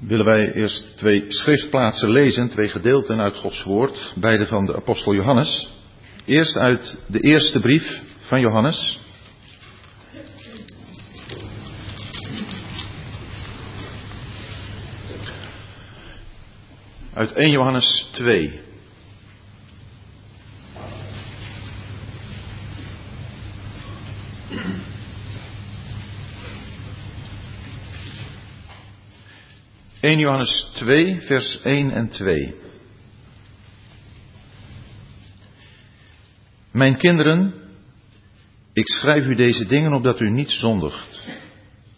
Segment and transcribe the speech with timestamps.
[0.00, 5.14] willen wij eerst twee schriftplaatsen lezen, twee gedeelten uit Gods Woord, beide van de apostel
[5.14, 5.70] Johannes.
[6.24, 9.00] Eerst uit de eerste brief van Johannes.
[17.14, 18.69] Uit 1 Johannes 2.
[30.20, 32.54] Johannes 2, vers 1 en 2.
[36.72, 37.54] Mijn kinderen,
[38.72, 41.28] ik schrijf u deze dingen opdat u niet zondigt.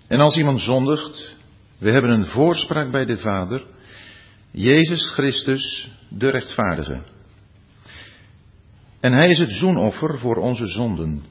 [0.08, 1.36] En als iemand zondigt,
[1.78, 3.66] we hebben een voorspraak bij de Vader,
[4.50, 7.02] Jezus Christus, de rechtvaardige.
[9.00, 11.22] En hij is het zoenoffer voor onze zonden.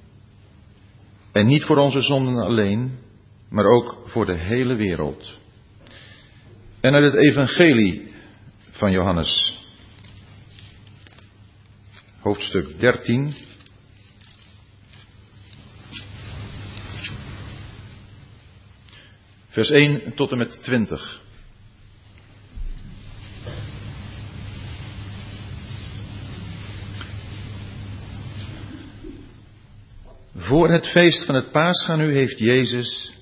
[1.32, 2.98] En niet voor onze zonden alleen,
[3.50, 5.40] maar ook voor de hele wereld.
[6.82, 8.12] En uit het evangelie
[8.72, 9.60] van Johannes,
[12.20, 13.34] hoofdstuk 13.
[19.48, 21.22] Vers 1 tot en met 20.
[30.36, 33.14] Voor het feest van het paasgaan nu heeft Jezus,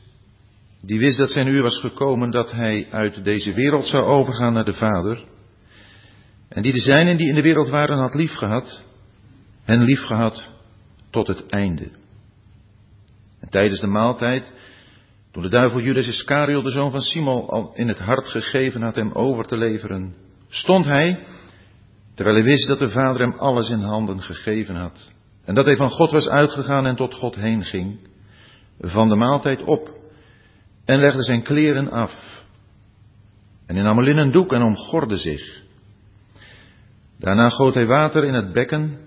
[0.82, 4.66] die wist dat zijn uur was gekomen dat hij uit deze wereld zou overgaan naar
[4.66, 5.24] de Vader,
[6.50, 8.86] en die de zijnen die in de wereld waren had liefgehad,
[9.64, 10.48] hen liefgehad
[11.10, 11.90] tot het einde.
[13.40, 14.54] En tijdens de maaltijd,
[15.32, 18.96] toen de duivel Judas Iscariot, de zoon van Simon, al in het hart gegeven had
[18.96, 20.16] hem over te leveren,
[20.48, 21.24] stond hij,
[22.16, 25.12] terwijl hij wist dat de Vader hem alles in handen gegeven had,
[25.46, 28.00] en dat hij van God was uitgegaan en tot God heen ging,
[28.80, 29.99] van de maaltijd op
[30.90, 32.12] en legde zijn kleren af.
[33.66, 35.62] En hij nam een linnen doek en omgorde zich.
[37.20, 38.98] Daarna goot hij water in het bekken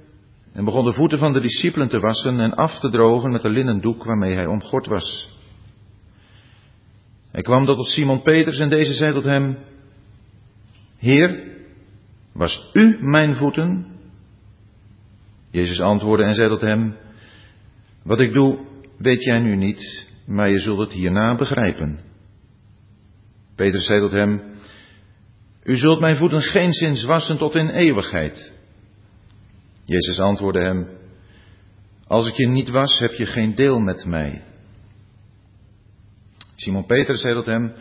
[0.52, 3.50] en begon de voeten van de discipelen te wassen en af te drogen met de
[3.50, 5.36] linnen doek waarmee hij omgord was.
[7.30, 9.58] Hij kwam tot Simon Peters en deze zei tot hem,
[10.98, 11.56] Heer,
[12.32, 13.86] was u mijn voeten?
[15.50, 16.96] Jezus antwoordde en zei tot hem,
[18.02, 18.58] Wat ik doe,
[18.98, 22.00] weet jij nu niet, maar je zult het hierna begrijpen.
[23.56, 24.42] Petrus zei tot hem,
[25.64, 28.52] U zult mijn voeten geen zins wassen tot in eeuwigheid.
[29.84, 30.88] Jezus antwoordde hem,
[32.06, 34.42] Als ik je niet was, heb je geen deel met mij.
[36.56, 37.74] Simon Petrus zei tot hem,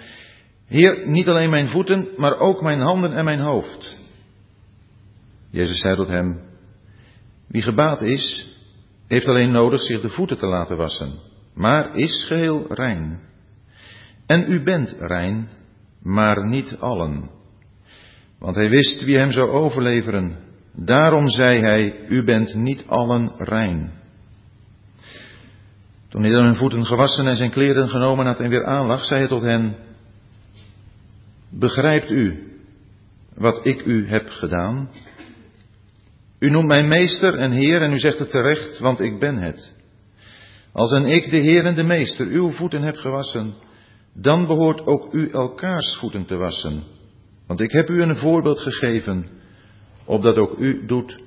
[0.66, 3.98] Heer, niet alleen mijn voeten, maar ook mijn handen en mijn hoofd.
[5.50, 6.42] Jezus zei tot hem,
[7.48, 8.56] wie gebaat is,
[9.08, 11.20] heeft alleen nodig zich de voeten te laten wassen,
[11.54, 13.20] maar is geheel rein.
[14.26, 15.50] En u bent rein,
[16.04, 17.30] maar niet allen.
[18.40, 20.38] Want hij wist wie hem zou overleveren.
[20.74, 23.92] Daarom zei hij, u bent niet allen rein.
[26.10, 29.20] Toen hij dan hun voeten gewassen en zijn kleren genomen had en weer aanlag, zei
[29.20, 29.76] hij tot hen,
[31.50, 32.52] begrijpt u
[33.36, 34.90] wat ik u heb gedaan?
[36.40, 39.74] U noemt mij meester en heer en u zegt het terecht, want ik ben het.
[40.74, 43.54] Als en ik, de heer en de meester, uw voeten heb gewassen,
[44.14, 46.84] dan behoort ook u elkaars voeten te wassen.
[47.48, 49.28] Want ik heb u een voorbeeld gegeven,
[50.06, 51.24] opdat ook u doet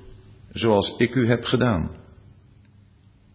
[0.51, 1.91] zoals ik u heb gedaan.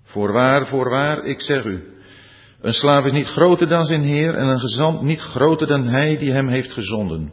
[0.02, 1.82] Voorwaar, voorwaar, ik zeg u,
[2.60, 6.18] een slaaf is niet groter dan zijn heer en een gezant niet groter dan hij
[6.18, 7.32] die hem heeft gezonden.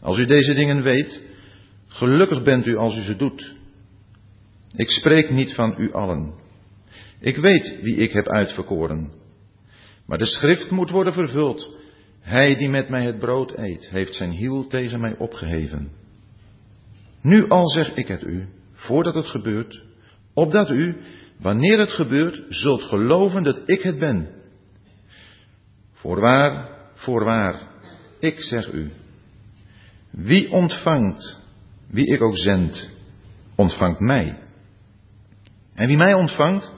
[0.00, 1.30] Als u deze dingen weet,
[1.92, 3.52] Gelukkig bent u als u ze doet.
[4.76, 6.34] Ik spreek niet van u allen.
[7.22, 9.12] Ik weet wie ik heb uitverkoren.
[10.06, 11.76] Maar de schrift moet worden vervuld.
[12.20, 15.90] Hij die met mij het brood eet, heeft zijn hiel tegen mij opgeheven.
[17.20, 19.82] Nu al zeg ik het u, voordat het gebeurt,
[20.34, 20.96] opdat u,
[21.40, 24.28] wanneer het gebeurt, zult geloven dat ik het ben.
[25.92, 27.68] Voorwaar, voorwaar,
[28.20, 28.90] ik zeg u,
[30.10, 31.40] wie ontvangt
[31.90, 32.90] wie ik ook zend,
[33.54, 34.38] ontvangt mij.
[35.74, 36.72] En wie mij ontvangt,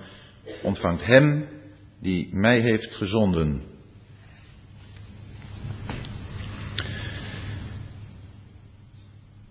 [0.63, 1.49] ontvangt hem
[2.01, 3.63] die mij heeft gezonden.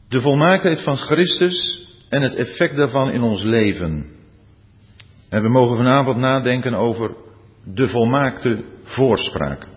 [0.07, 4.05] De volmaaktheid van Christus en het effect daarvan in ons leven.
[5.29, 7.15] En we mogen vanavond nadenken over
[7.63, 9.67] de volmaakte voorspraak.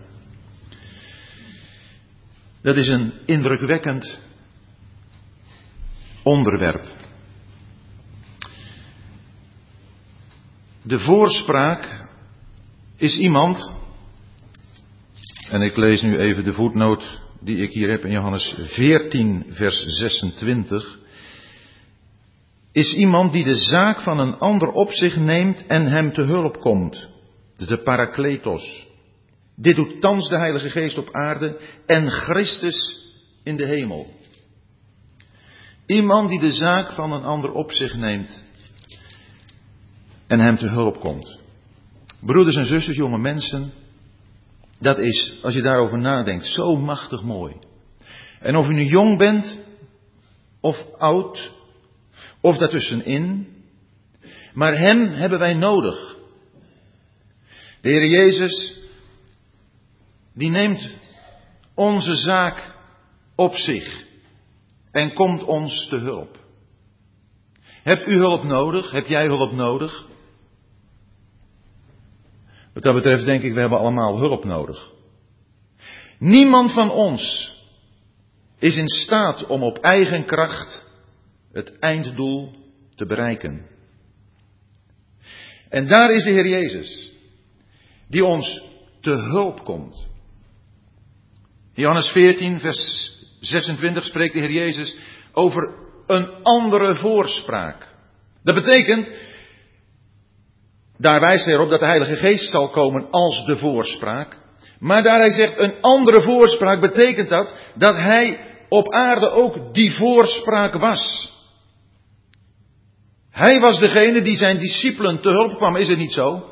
[2.61, 4.19] Dat is een indrukwekkend
[6.23, 6.83] onderwerp.
[10.87, 12.05] De voorspraak
[12.97, 13.73] is iemand,
[15.49, 19.83] en ik lees nu even de voetnoot die ik hier heb in Johannes 14, vers
[19.83, 20.99] 26,
[22.71, 26.59] is iemand die de zaak van een ander op zich neemt en hem te hulp
[26.59, 27.09] komt.
[27.57, 28.87] De parakletos.
[29.55, 32.99] Dit doet thans de Heilige Geest op aarde en Christus
[33.43, 34.07] in de hemel.
[35.85, 38.46] Iemand die de zaak van een ander op zich neemt
[40.27, 41.39] en hem te hulp komt.
[42.19, 43.71] Broeders en zusters, jonge mensen,
[44.79, 47.55] dat is, als je daarover nadenkt, zo machtig mooi.
[48.39, 49.59] En of u nu jong bent,
[50.61, 51.53] of oud,
[52.41, 53.47] of daartussenin,
[54.53, 56.15] maar Hem hebben wij nodig.
[57.81, 58.81] De Heer Jezus,
[60.33, 60.89] die neemt
[61.73, 62.75] onze zaak
[63.35, 64.05] op zich
[64.91, 66.39] en komt ons te hulp.
[67.83, 68.91] Hebt u hulp nodig?
[68.91, 70.05] Heb jij hulp nodig?
[72.77, 74.91] Wat dat betreft denk ik, we hebben allemaal hulp nodig.
[76.19, 77.53] Niemand van ons
[78.59, 80.85] is in staat om op eigen kracht
[81.51, 82.51] het einddoel
[82.95, 83.65] te bereiken.
[85.69, 87.11] En daar is de Heer Jezus,
[88.07, 88.63] die ons
[89.01, 90.07] te hulp komt.
[91.73, 94.97] Johannes 14, vers 26 spreekt de Heer Jezus
[95.31, 95.73] over
[96.07, 97.87] een andere voorspraak.
[98.43, 99.11] Dat betekent,
[100.97, 104.37] daar wijst hij erop dat de Heilige Geest zal komen als de voorspraak.
[104.79, 108.39] Maar daar hij zegt een andere voorspraak, betekent dat dat hij
[108.69, 111.35] op aarde ook die voorspraak was.
[113.31, 116.43] Hij was degene die zijn discipelen te hulp kwam, is het niet zo?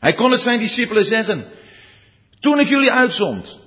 [0.00, 1.46] Hij kon het zijn discipelen zeggen.
[2.40, 3.58] Toen ik jullie uitzond,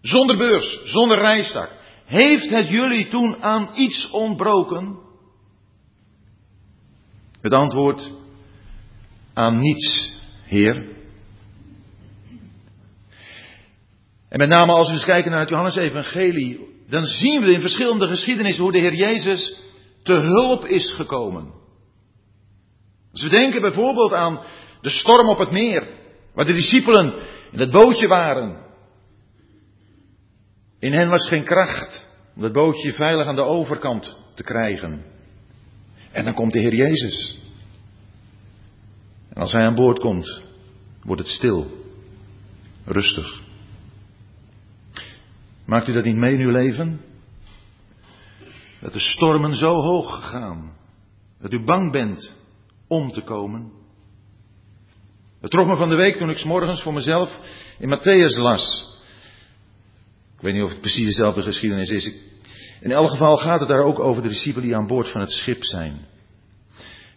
[0.00, 1.70] zonder beurs, zonder reistak,
[2.04, 4.98] heeft het jullie toen aan iets ontbroken?
[7.40, 8.12] Het antwoord,
[9.36, 10.12] aan niets,
[10.44, 10.74] Heer.
[14.28, 18.08] En met name als we eens kijken naar het Johannes-evangelie, dan zien we in verschillende
[18.08, 19.60] geschiedenissen hoe de Heer Jezus
[20.02, 21.52] te hulp is gekomen.
[23.12, 24.40] Als we denken bijvoorbeeld aan
[24.80, 25.88] de storm op het meer,
[26.34, 27.14] waar de discipelen
[27.52, 28.64] in het bootje waren.
[30.78, 35.04] In hen was geen kracht om dat bootje veilig aan de overkant te krijgen.
[36.12, 37.44] En dan komt de Heer Jezus.
[39.36, 40.40] Als Hij aan boord komt,
[41.02, 41.66] wordt het stil,
[42.84, 43.42] rustig.
[45.64, 47.00] Maakt u dat niet mee in uw leven?
[48.80, 50.72] Dat de stormen zo hoog gaan.
[51.40, 52.36] Dat u bang bent
[52.88, 53.72] om te komen.
[55.40, 57.38] Het trok me van de week toen ik s morgens voor mezelf
[57.78, 58.94] in Matthäus las.
[60.36, 62.12] Ik weet niet of het precies dezelfde geschiedenis is.
[62.80, 65.30] In elk geval gaat het daar ook over de discipelen die aan boord van het
[65.30, 66.06] schip zijn.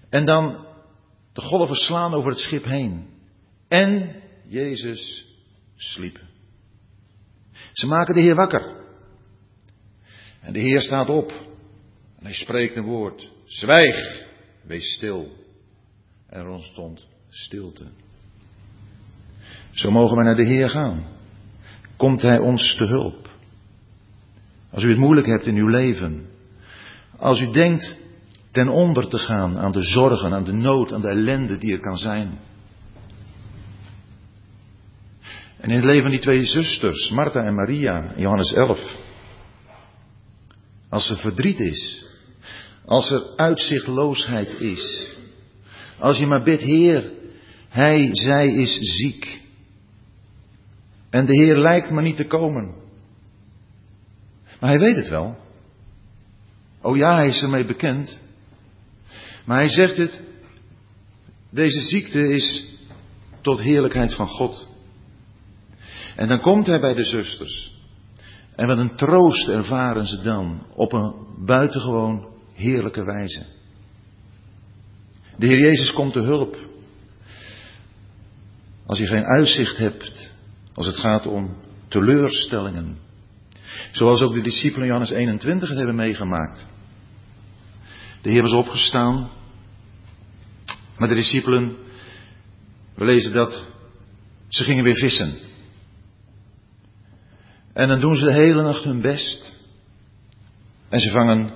[0.10, 0.68] En dan
[1.40, 3.08] de golven slaan over het schip heen.
[3.68, 4.16] En
[4.48, 5.28] Jezus
[5.76, 6.20] sliep.
[7.74, 8.78] Ze maken de Heer wakker.
[10.42, 11.32] En de Heer staat op.
[12.18, 13.32] En hij spreekt een woord.
[13.46, 14.26] Zwijg,
[14.64, 15.32] wees stil.
[16.30, 17.88] En er ontstond stilte.
[19.72, 21.04] Zo mogen wij naar de Heer gaan.
[21.98, 23.30] Komt Hij ons te hulp.
[24.72, 26.28] Als u het moeilijk hebt in uw leven.
[27.18, 27.98] Als u denkt
[28.60, 31.80] ten onder te gaan aan de zorgen, aan de nood, aan de ellende die er
[31.80, 32.40] kan zijn.
[35.58, 38.98] En in het leven van die twee zusters, Martha en Maria, Johannes 11.
[40.90, 42.06] Als er verdriet is,
[42.86, 45.18] als er uitzichtloosheid is,
[46.00, 47.12] als je maar bidt, Heer,
[47.70, 49.42] hij, zij is ziek.
[51.10, 52.76] En de Heer lijkt maar niet te komen.
[54.60, 55.38] Maar hij weet het wel.
[56.82, 58.28] Oh ja, hij is ermee bekend.
[59.50, 60.20] Maar hij zegt het,
[61.52, 62.74] deze ziekte is
[63.42, 64.68] tot heerlijkheid van God.
[66.16, 67.74] En dan komt hij bij de zusters.
[68.56, 71.14] En wat een troost ervaren ze dan op een
[71.46, 73.46] buitengewoon heerlijke wijze.
[75.38, 76.58] De Heer Jezus komt te hulp.
[78.86, 80.32] Als je geen uitzicht hebt,
[80.74, 81.56] als het gaat om
[81.88, 82.98] teleurstellingen.
[83.92, 86.68] Zoals ook de discipelen Johannes 21 het hebben meegemaakt.
[88.22, 89.38] De Heer was opgestaan,
[91.00, 91.76] maar de discipelen,
[92.96, 93.68] we lezen dat,
[94.48, 95.34] ze gingen weer vissen.
[97.74, 99.58] En dan doen ze de hele nacht hun best.
[100.90, 101.54] En ze vangen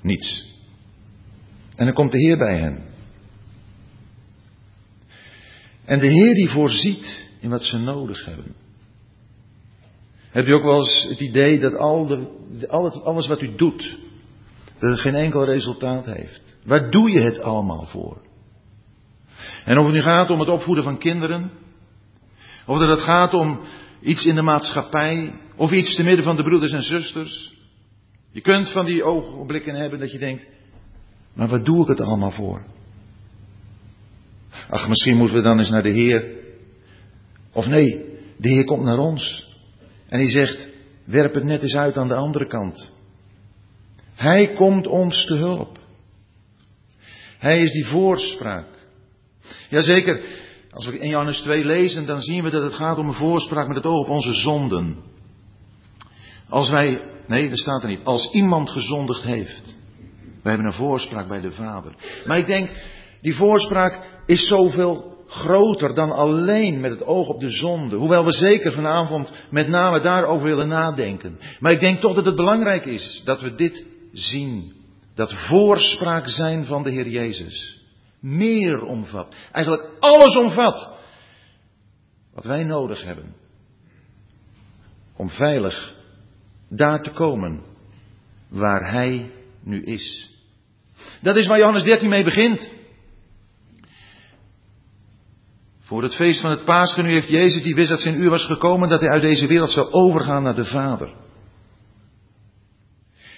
[0.00, 0.52] niets.
[1.76, 2.82] En dan komt de Heer bij hen.
[5.84, 8.54] En de Heer die voorziet in wat ze nodig hebben.
[10.30, 12.68] Heb je ook wel eens het idee dat al de,
[13.04, 13.98] alles wat u doet,
[14.78, 16.42] dat het geen enkel resultaat heeft?
[16.64, 18.22] Waar doe je het allemaal voor?
[19.64, 21.50] En of het nu gaat om het opvoeden van kinderen,
[22.66, 23.60] of dat het gaat om
[24.00, 27.52] iets in de maatschappij, of iets te midden van de broeders en zusters.
[28.30, 30.46] Je kunt van die ogenblikken hebben dat je denkt,
[31.34, 32.62] maar wat doe ik het allemaal voor?
[34.68, 36.42] Ach, misschien moeten we dan eens naar de Heer.
[37.52, 38.04] Of nee,
[38.36, 39.52] de Heer komt naar ons.
[40.08, 40.68] En hij zegt,
[41.04, 42.92] werp het net eens uit aan de andere kant.
[44.14, 45.78] Hij komt ons te hulp.
[47.38, 48.66] Hij is die voorspraak.
[49.70, 50.20] Jazeker,
[50.70, 53.66] als we in Johannes 2 lezen, dan zien we dat het gaat om een voorspraak
[53.66, 54.96] met het oog op onze zonden.
[56.48, 59.62] Als wij, nee, dat staat er niet, als iemand gezondigd heeft.
[60.42, 61.94] Wij hebben een voorspraak bij de Vader.
[62.24, 62.70] Maar ik denk,
[63.20, 67.96] die voorspraak is zoveel groter dan alleen met het oog op de zonde.
[67.96, 71.38] Hoewel we zeker vanavond met name daarover willen nadenken.
[71.60, 74.72] Maar ik denk toch dat het belangrijk is dat we dit zien.
[75.14, 77.83] Dat voorspraak zijn van de Heer Jezus.
[78.24, 79.34] Meer omvat.
[79.52, 80.96] Eigenlijk alles omvat.
[82.34, 83.34] Wat wij nodig hebben.
[85.16, 85.94] Om veilig
[86.68, 87.62] daar te komen
[88.48, 89.30] waar Hij
[89.62, 90.30] nu is.
[91.20, 92.70] Dat is waar Johannes 13 mee begint.
[95.78, 98.46] Voor het feest van het Paschen nu heeft Jezus, die wist dat zijn uur was
[98.46, 101.23] gekomen, dat hij uit deze wereld zou overgaan naar de Vader.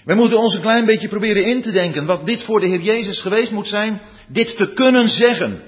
[0.06, 2.80] Wij moeten ons een klein beetje proberen in te denken wat dit voor de Heer
[2.80, 5.62] Jezus geweest moet zijn, dit te kunnen zeggen.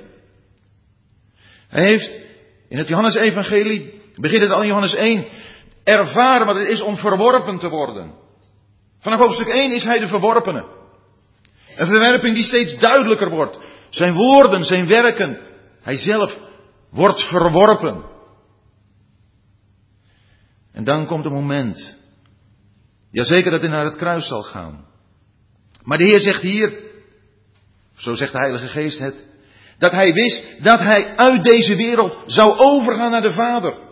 [1.69, 2.21] Hij heeft
[2.69, 5.27] in het Johannes-evangelie, begint het al Johannes 1,
[5.85, 8.15] ervaren wat het is om verworpen te worden.
[8.99, 10.67] Vanaf hoofdstuk 1 is hij de verworpene.
[11.77, 13.59] Een verwerping die steeds duidelijker wordt.
[13.91, 15.41] Zijn woorden, zijn werken,
[15.83, 16.39] hij zelf
[16.91, 18.05] wordt verworpen.
[20.73, 21.98] En dan komt een moment.
[23.11, 24.87] Jazeker dat hij naar het kruis zal gaan.
[25.83, 26.79] Maar de Heer zegt hier,
[27.97, 29.27] zo zegt de Heilige Geest het,
[29.79, 33.87] dat hij wist dat hij uit deze wereld zou overgaan naar de Vader.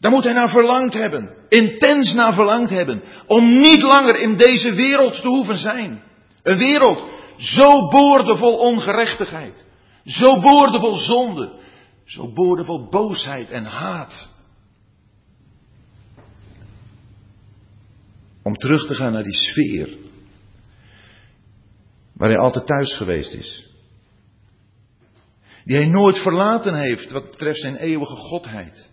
[0.00, 4.72] Daar moet hij naar verlangd hebben, intens naar verlangd hebben, om niet langer in deze
[4.72, 6.02] wereld te hoeven zijn.
[6.42, 7.04] Een wereld
[7.36, 9.64] zo boordevol ongerechtigheid,
[10.04, 11.52] zo boordevol zonde,
[12.04, 14.33] zo boordevol boosheid en haat.
[18.44, 19.88] Om terug te gaan naar die sfeer
[22.12, 23.66] waar hij altijd thuis geweest is.
[25.64, 28.90] Die hij nooit verlaten heeft wat betreft zijn eeuwige godheid.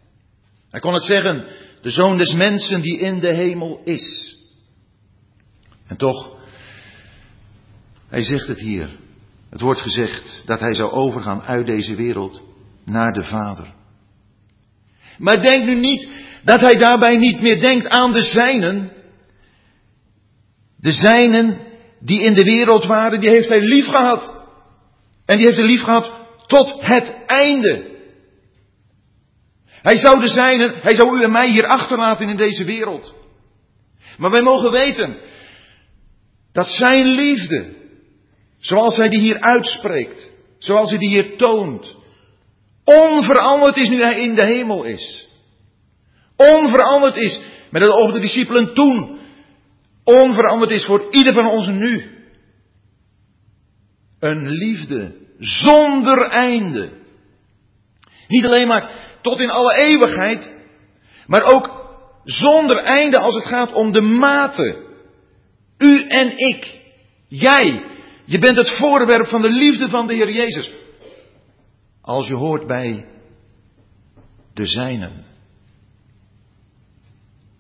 [0.70, 1.46] Hij kon het zeggen,
[1.82, 4.38] de zoon des mensen die in de hemel is.
[5.88, 6.38] En toch,
[8.08, 9.00] hij zegt het hier.
[9.50, 12.42] Het wordt gezegd dat hij zou overgaan uit deze wereld
[12.86, 13.74] naar de Vader.
[15.18, 16.10] Maar denk nu niet
[16.44, 18.92] dat hij daarbij niet meer denkt aan de zijnen.
[20.82, 21.60] De zijnen
[22.00, 24.34] die in de wereld waren, die heeft hij lief gehad.
[25.26, 26.14] En die heeft hij lief gehad
[26.48, 27.90] tot het einde.
[29.66, 33.14] Hij zou de zijnen, hij zou u en mij hier achterlaten in deze wereld.
[34.18, 35.18] Maar wij mogen weten
[36.52, 37.74] dat zijn liefde,
[38.60, 41.96] zoals hij die hier uitspreekt, zoals hij die hier toont,
[42.84, 45.28] onveranderd is nu hij in de hemel is.
[46.38, 49.20] Onveranderd is met het oog de discipelen toen.
[50.04, 52.20] Onveranderd is voor ieder van ons nu.
[54.20, 56.92] Een liefde zonder einde.
[58.28, 60.52] Niet alleen maar tot in alle eeuwigheid,
[61.28, 61.82] maar ook
[62.24, 64.90] zonder einde als het gaat om de mate.
[65.78, 66.80] U en ik.
[67.28, 67.86] Jij.
[68.26, 70.72] Je bent het voorwerp van de liefde van de Heer Jezus.
[72.02, 73.06] Als je hoort bij
[74.54, 75.26] de zijnen.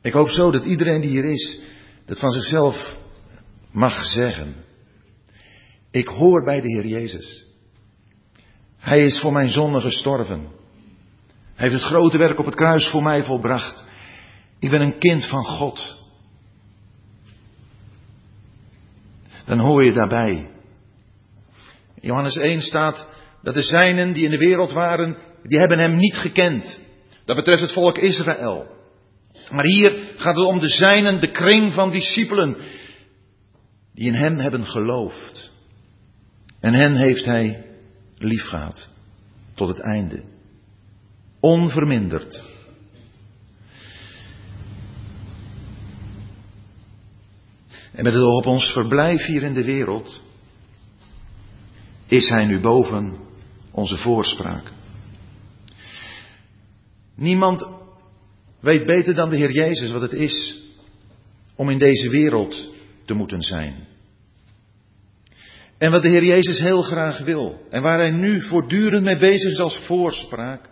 [0.01, 1.59] Ik hoop zo dat iedereen die hier is,
[2.05, 2.95] dat van zichzelf
[3.71, 4.55] mag zeggen.
[5.91, 7.45] Ik hoor bij de Heer Jezus.
[8.77, 10.39] Hij is voor mijn zonde gestorven.
[11.55, 13.83] Hij heeft het grote werk op het kruis voor mij volbracht.
[14.59, 15.99] Ik ben een kind van God.
[19.45, 20.49] Dan hoor je daarbij.
[22.01, 23.07] Johannes 1 staat
[23.41, 26.79] dat de zijnen die in de wereld waren, die hebben hem niet gekend.
[27.25, 28.80] Dat betreft het volk Israël.
[29.51, 32.57] Maar hier gaat het om de zijnen, de kring van discipelen,
[33.93, 35.51] die in hem hebben geloofd.
[36.59, 37.65] En hen heeft hij
[38.17, 38.89] lief gehad
[39.53, 40.23] tot het einde.
[41.39, 42.43] Onverminderd.
[47.91, 50.21] En met het oog op ons verblijf hier in de wereld,
[52.07, 53.17] is hij nu boven
[53.71, 54.71] onze voorspraak.
[57.15, 57.80] Niemand
[58.61, 60.63] weet beter dan de Heer Jezus wat het is
[61.55, 62.69] om in deze wereld
[63.05, 63.87] te moeten zijn.
[65.77, 69.51] En wat de Heer Jezus heel graag wil, en waar hij nu voortdurend mee bezig
[69.51, 70.69] is als voorspraak,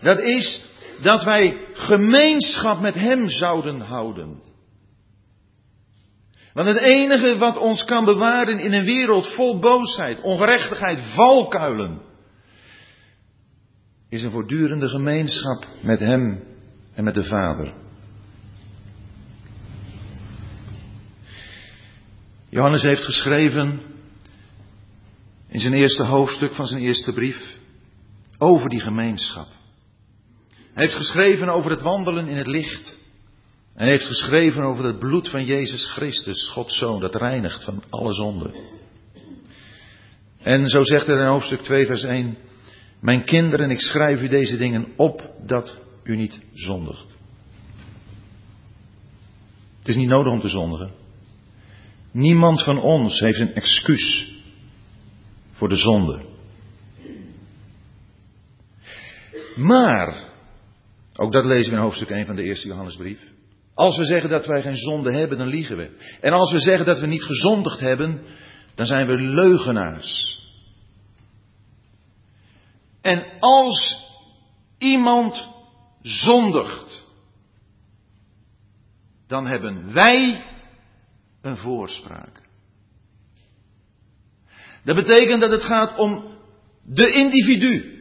[0.00, 0.62] dat is
[1.02, 4.42] dat wij gemeenschap met Hem zouden houden.
[6.52, 12.00] Want het enige wat ons kan bewaren in een wereld vol boosheid, ongerechtigheid, valkuilen,
[14.08, 16.49] is een voortdurende gemeenschap met Hem
[16.94, 17.74] en met de Vader.
[22.48, 23.80] Johannes heeft geschreven
[25.48, 27.58] in zijn eerste hoofdstuk van zijn eerste brief
[28.38, 29.48] over die gemeenschap.
[30.74, 32.98] Hij heeft geschreven over het wandelen in het licht.
[33.74, 38.14] Hij heeft geschreven over het bloed van Jezus Christus, Gods Zoon, dat reinigt van alle
[38.14, 38.50] zonde.
[40.38, 42.36] En zo zegt hij in hoofdstuk 2, vers 1,
[43.00, 45.78] Mijn kinderen, ik schrijf u deze dingen op dat
[46.10, 47.16] u niet zondigt.
[49.78, 50.90] Het is niet nodig om te zondigen.
[52.10, 54.34] Niemand van ons heeft een excuus
[55.52, 56.28] voor de zonde.
[59.56, 60.28] Maar,
[61.16, 63.32] ook dat lezen we in hoofdstuk 1 van de eerste Johannesbrief.
[63.74, 65.90] Als we zeggen dat wij geen zonde hebben, dan liegen we.
[66.20, 68.22] En als we zeggen dat we niet gezondigd hebben,
[68.74, 70.40] dan zijn we leugenaars.
[73.00, 74.08] En als
[74.78, 75.48] iemand
[76.02, 77.04] zondigt,
[79.26, 80.44] dan hebben wij
[81.42, 82.42] een voorspraak.
[84.84, 86.38] Dat betekent dat het gaat om
[86.82, 87.98] de individu.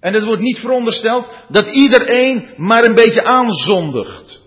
[0.00, 4.40] En het wordt niet verondersteld dat iedereen maar een beetje aanzondigt.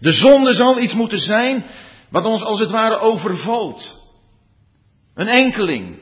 [0.00, 1.70] De zonde zal iets moeten zijn
[2.10, 4.06] wat ons als het ware overvalt.
[5.14, 5.98] Een enkeling.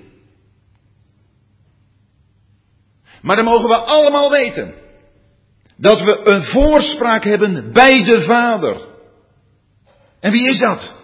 [3.23, 4.86] Maar dan mogen we allemaal weten
[5.77, 8.87] dat we een voorspraak hebben bij de Vader.
[10.21, 10.95] En wie is dat?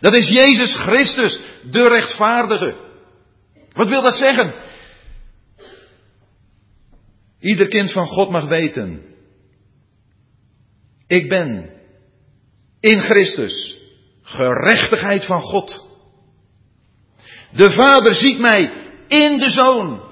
[0.00, 2.76] Dat is Jezus Christus, de rechtvaardige.
[3.72, 4.54] Wat wil dat zeggen?
[7.40, 9.04] Ieder kind van God mag weten.
[11.06, 11.70] Ik ben
[12.80, 13.78] in Christus
[14.22, 15.86] gerechtigheid van God.
[17.52, 18.72] De Vader ziet mij
[19.08, 20.07] in de Zoon.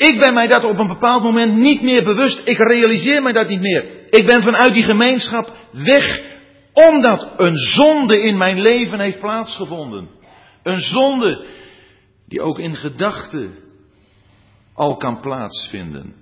[0.00, 2.48] Ik ben mij dat op een bepaald moment niet meer bewust.
[2.48, 3.84] Ik realiseer mij dat niet meer.
[4.10, 6.22] Ik ben vanuit die gemeenschap weg
[6.72, 10.08] omdat een zonde in mijn leven heeft plaatsgevonden.
[10.62, 11.46] Een zonde
[12.28, 13.54] die ook in gedachten
[14.74, 16.14] al kan plaatsvinden.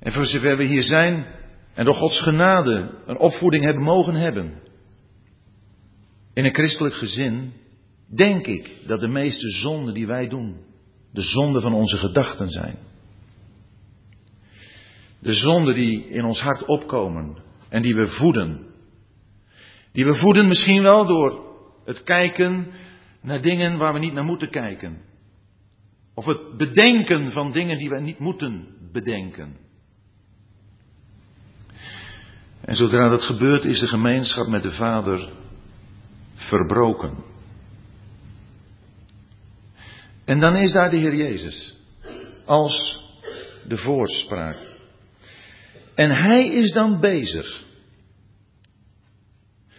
[0.00, 1.26] En voor zover we hier zijn
[1.74, 4.60] en door Gods genade een opvoeding hebben mogen hebben
[6.34, 7.52] in een christelijk gezin,
[8.14, 10.56] denk ik dat de meeste zonden die wij doen,
[11.12, 12.76] de zonden van onze gedachten zijn.
[15.18, 17.36] De zonden die in ons hart opkomen
[17.68, 18.66] en die we voeden.
[19.92, 22.72] Die we voeden misschien wel door het kijken
[23.22, 25.00] naar dingen waar we niet naar moeten kijken.
[26.14, 29.56] Of het bedenken van dingen die we niet moeten bedenken.
[32.60, 35.32] En zodra dat gebeurt, is de gemeenschap met de Vader
[36.34, 37.31] verbroken.
[40.24, 41.76] En dan is daar de Heer Jezus
[42.44, 43.00] als
[43.66, 44.56] de voorspraak.
[45.94, 47.64] En Hij is dan bezig.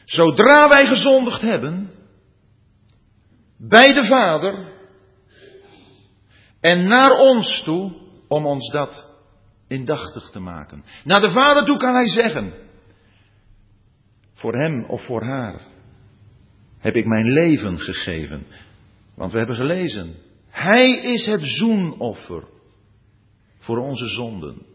[0.06, 1.92] Zodra wij gezondigd hebben,
[3.58, 4.68] bij de Vader
[6.60, 7.94] en naar ons toe,
[8.28, 9.08] om ons dat
[9.68, 10.84] indachtig te maken.
[11.04, 12.54] Naar de Vader toe kan Hij zeggen,
[14.34, 15.62] voor hem of voor haar
[16.80, 18.46] heb ik mijn leven gegeven.
[19.16, 20.16] Want we hebben gelezen,
[20.54, 22.44] Hij is het zoenoffer
[23.60, 24.66] voor onze zonden.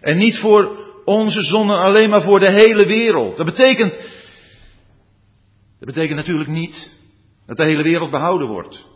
[0.00, 3.36] En niet voor onze zonden alleen, maar voor de hele wereld.
[3.36, 3.92] Dat betekent,
[5.78, 6.92] dat betekent natuurlijk niet
[7.46, 8.86] dat de hele wereld behouden wordt.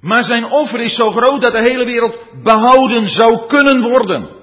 [0.00, 4.38] Maar zijn offer is zo groot dat de hele wereld behouden zou kunnen worden.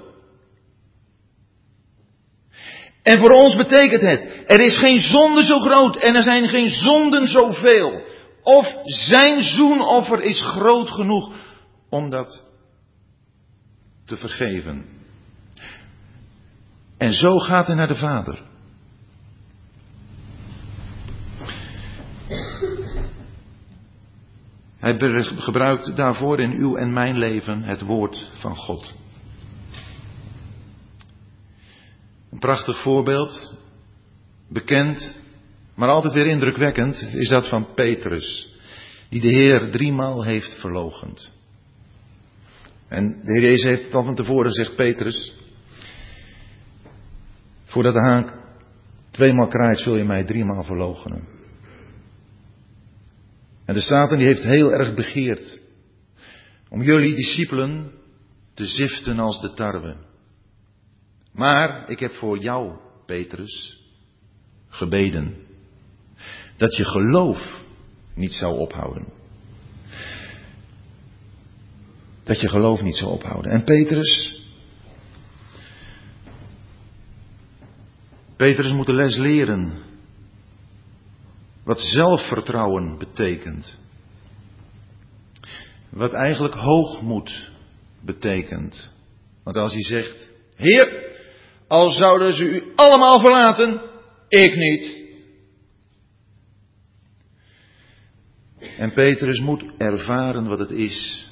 [3.04, 6.70] En voor ons betekent het, er is geen zonde zo groot en er zijn geen
[6.70, 8.06] zonden zoveel.
[8.48, 11.32] Of zijn zoenoffer is groot genoeg
[11.90, 12.44] om dat
[14.06, 14.86] te vergeven.
[16.98, 18.44] En zo gaat hij naar de Vader.
[24.78, 24.98] Hij
[25.38, 28.94] gebruikt daarvoor in uw en mijn leven het woord van God.
[32.32, 33.56] Een prachtig voorbeeld,
[34.50, 35.20] bekend,
[35.78, 38.56] maar altijd weer indrukwekkend, is dat van Petrus,
[39.10, 41.32] die de Heer driemaal heeft verlogend.
[42.88, 45.34] En de Heer Jezus heeft het al van tevoren gezegd, Petrus,
[47.64, 48.32] voordat de haan
[49.12, 51.28] tweemaal kraait, zul je mij driemaal verloochenen.
[53.66, 55.62] En de Satan die heeft heel erg begeerd
[56.70, 57.92] om jullie discipelen
[58.54, 59.96] te ziften als de tarwe.
[61.34, 63.84] Maar ik heb voor jou, Petrus,
[64.68, 65.47] gebeden
[66.58, 67.62] dat je geloof
[68.14, 69.06] niet zou ophouden.
[72.24, 73.52] Dat je geloof niet zou ophouden.
[73.52, 74.42] En Petrus,
[78.36, 79.86] Petrus moet de les leren
[81.64, 83.78] wat zelfvertrouwen betekent.
[85.90, 87.50] Wat eigenlijk hoogmoed
[88.02, 88.94] betekent.
[89.44, 91.16] Want als hij zegt, Heer,
[91.68, 93.82] al zouden ze u allemaal verlaten,
[94.28, 95.07] ik niet.
[98.60, 101.28] En Petrus moet ervaren wat het is.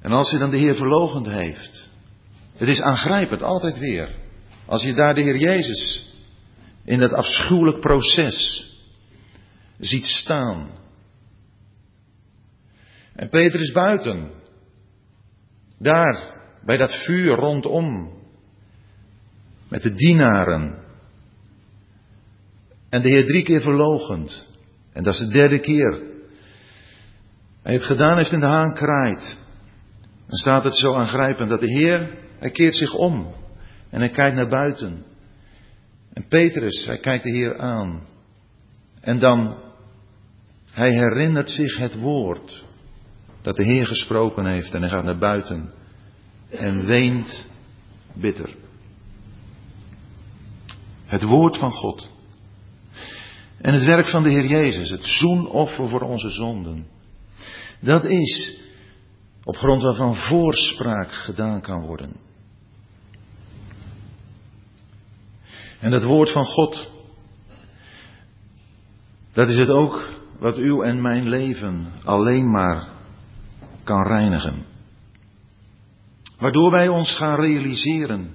[0.00, 1.90] En als hij dan de Heer verlogend heeft,
[2.56, 4.14] het is aangrijpend, altijd weer.
[4.66, 6.12] Als je daar de Heer Jezus
[6.84, 8.68] in dat afschuwelijk proces
[9.78, 10.70] ziet staan.
[13.14, 14.30] En Petrus buiten,
[15.78, 16.32] daar
[16.64, 18.12] bij dat vuur rondom,
[19.68, 20.82] met de dienaren.
[22.88, 24.52] En de Heer drie keer verlogend.
[24.94, 26.02] En dat is de derde keer.
[27.62, 29.38] Hij het gedaan heeft in de haan kraait.
[30.26, 33.34] Dan staat het zo aangrijpend dat de Heer, hij keert zich om.
[33.90, 35.04] En hij kijkt naar buiten.
[36.12, 38.06] En Petrus, hij kijkt de Heer aan.
[39.00, 39.58] En dan,
[40.70, 42.64] hij herinnert zich het woord
[43.42, 44.74] dat de Heer gesproken heeft.
[44.74, 45.72] En hij gaat naar buiten
[46.50, 47.46] en weent
[48.14, 48.54] bitter.
[51.06, 52.13] Het woord van God.
[53.64, 56.86] En het werk van de Heer Jezus, het zoenoffer voor onze zonden.
[57.80, 58.60] Dat is
[59.44, 62.16] op grond waarvan voorspraak gedaan kan worden.
[65.80, 66.90] En dat woord van God,
[69.32, 72.88] dat is het ook wat uw en mijn leven alleen maar
[73.84, 74.66] kan reinigen.
[76.38, 78.30] Waardoor wij ons gaan realiseren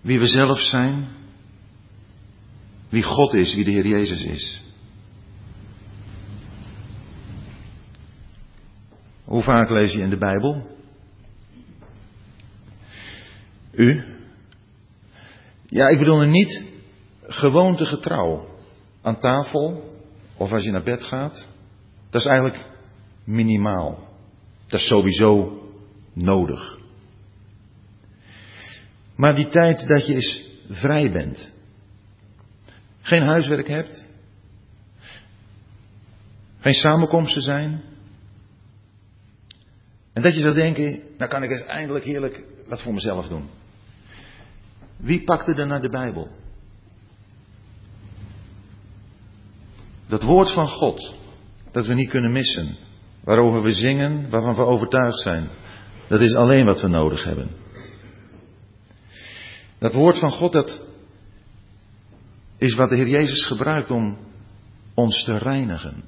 [0.00, 1.20] wie we zelf zijn,
[2.92, 4.62] wie God is, wie de Heer Jezus is.
[9.24, 10.66] Hoe vaak lees je in de Bijbel?
[13.72, 14.04] U?
[15.68, 16.64] Ja, ik bedoel er niet
[17.22, 18.48] gewoontegetrouw
[19.02, 19.94] aan tafel
[20.36, 21.46] of als je naar bed gaat.
[22.10, 22.64] Dat is eigenlijk
[23.24, 24.08] minimaal.
[24.66, 25.60] Dat is sowieso
[26.12, 26.78] nodig.
[29.16, 31.52] Maar die tijd dat je eens vrij bent,
[33.02, 34.06] geen huiswerk hebt,
[36.60, 37.82] geen samenkomsten zijn,
[40.12, 43.48] en dat je zou denken, nou kan ik eens eindelijk heerlijk wat voor mezelf doen.
[44.96, 46.28] Wie pakte er naar de Bijbel?
[50.08, 51.14] Dat woord van God,
[51.70, 52.76] dat we niet kunnen missen,
[53.24, 55.48] waarover we zingen, waarvan we overtuigd zijn,
[56.08, 57.50] dat is alleen wat we nodig hebben.
[59.78, 60.84] Dat woord van God, dat
[62.62, 64.18] is wat de Heer Jezus gebruikt om
[64.94, 66.04] ons te reinigen.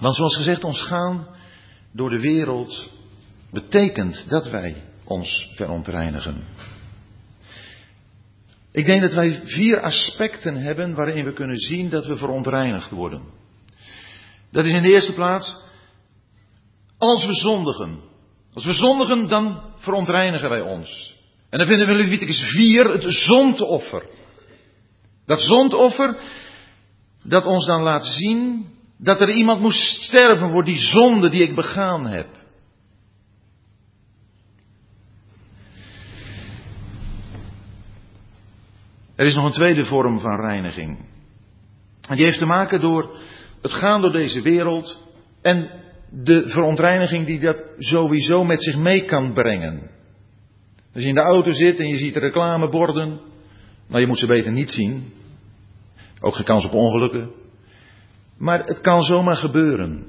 [0.00, 1.26] Want zoals gezegd, ons gaan
[1.92, 2.90] door de wereld
[3.50, 6.44] betekent dat wij ons verontreinigen.
[8.72, 13.22] Ik denk dat wij vier aspecten hebben waarin we kunnen zien dat we verontreinigd worden.
[14.50, 15.60] Dat is in de eerste plaats
[16.98, 18.00] als we zondigen.
[18.54, 21.16] Als we zondigen, dan verontreinigen wij ons.
[21.50, 24.24] En dan vinden we in Leviticus 4 het zondoffer.
[25.26, 26.20] Dat zondoffer
[27.22, 28.66] dat ons dan laat zien
[28.98, 32.26] dat er iemand moest sterven voor die zonde die ik begaan heb.
[39.16, 40.98] Er is nog een tweede vorm van reiniging.
[42.08, 43.16] En die heeft te maken door
[43.62, 45.02] het gaan door deze wereld
[45.42, 45.70] en
[46.10, 49.90] de verontreiniging die dat sowieso met zich mee kan brengen.
[50.94, 53.20] Als je in de auto zit en je ziet reclameborden,
[53.88, 55.12] nou je moet ze beter niet zien.
[56.20, 57.30] Ook geen kans op ongelukken.
[58.38, 60.06] Maar het kan zomaar gebeuren.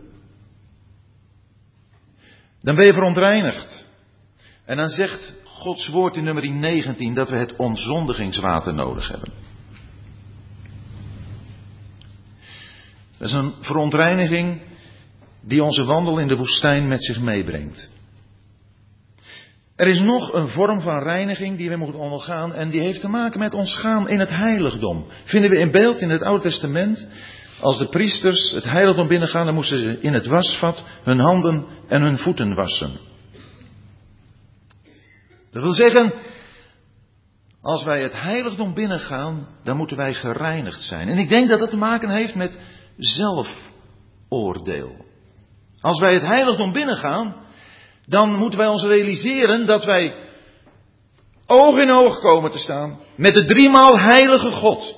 [2.61, 3.87] Dan ben je verontreinigd.
[4.65, 9.31] En dan zegt Gods woord in nummer 19 dat we het onzondigingswater nodig hebben.
[13.17, 14.61] Dat is een verontreiniging
[15.41, 17.89] die onze wandel in de woestijn met zich meebrengt.
[19.77, 23.07] Er is nog een vorm van reiniging die we moeten ondergaan en die heeft te
[23.07, 25.05] maken met ons gaan in het heiligdom.
[25.23, 27.07] Vinden we in beeld in het Oude Testament.
[27.61, 32.01] Als de priesters het heiligdom binnengaan, dan moesten ze in het wasvat hun handen en
[32.01, 32.91] hun voeten wassen.
[35.51, 36.13] Dat wil zeggen,
[37.61, 41.07] Als wij het heiligdom binnengaan, dan moeten wij gereinigd zijn.
[41.07, 42.59] En ik denk dat dat te maken heeft met
[42.97, 45.05] zelfoordeel.
[45.79, 47.46] Als wij het heiligdom binnengaan,
[48.07, 50.15] dan moeten wij ons realiseren dat wij
[51.45, 54.95] oog in oog komen te staan met de driemaal heilige God.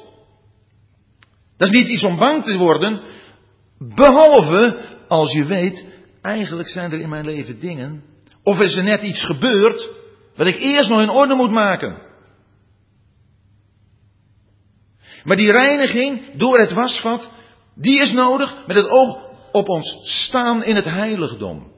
[1.57, 3.01] Dat is niet iets om bang te worden,
[3.77, 5.85] behalve als je weet,
[6.21, 8.03] eigenlijk zijn er in mijn leven dingen,
[8.43, 9.89] of is er net iets gebeurd,
[10.35, 12.07] wat ik eerst nog in orde moet maken.
[15.23, 17.31] Maar die reiniging door het wasvat,
[17.75, 21.68] die is nodig met het oog op ons staan in het heiligdom.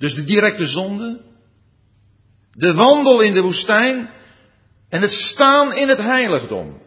[0.00, 1.20] Dus de directe zonde,
[2.52, 4.10] de wandel in de woestijn
[4.88, 6.82] en het staan in het heiligdom.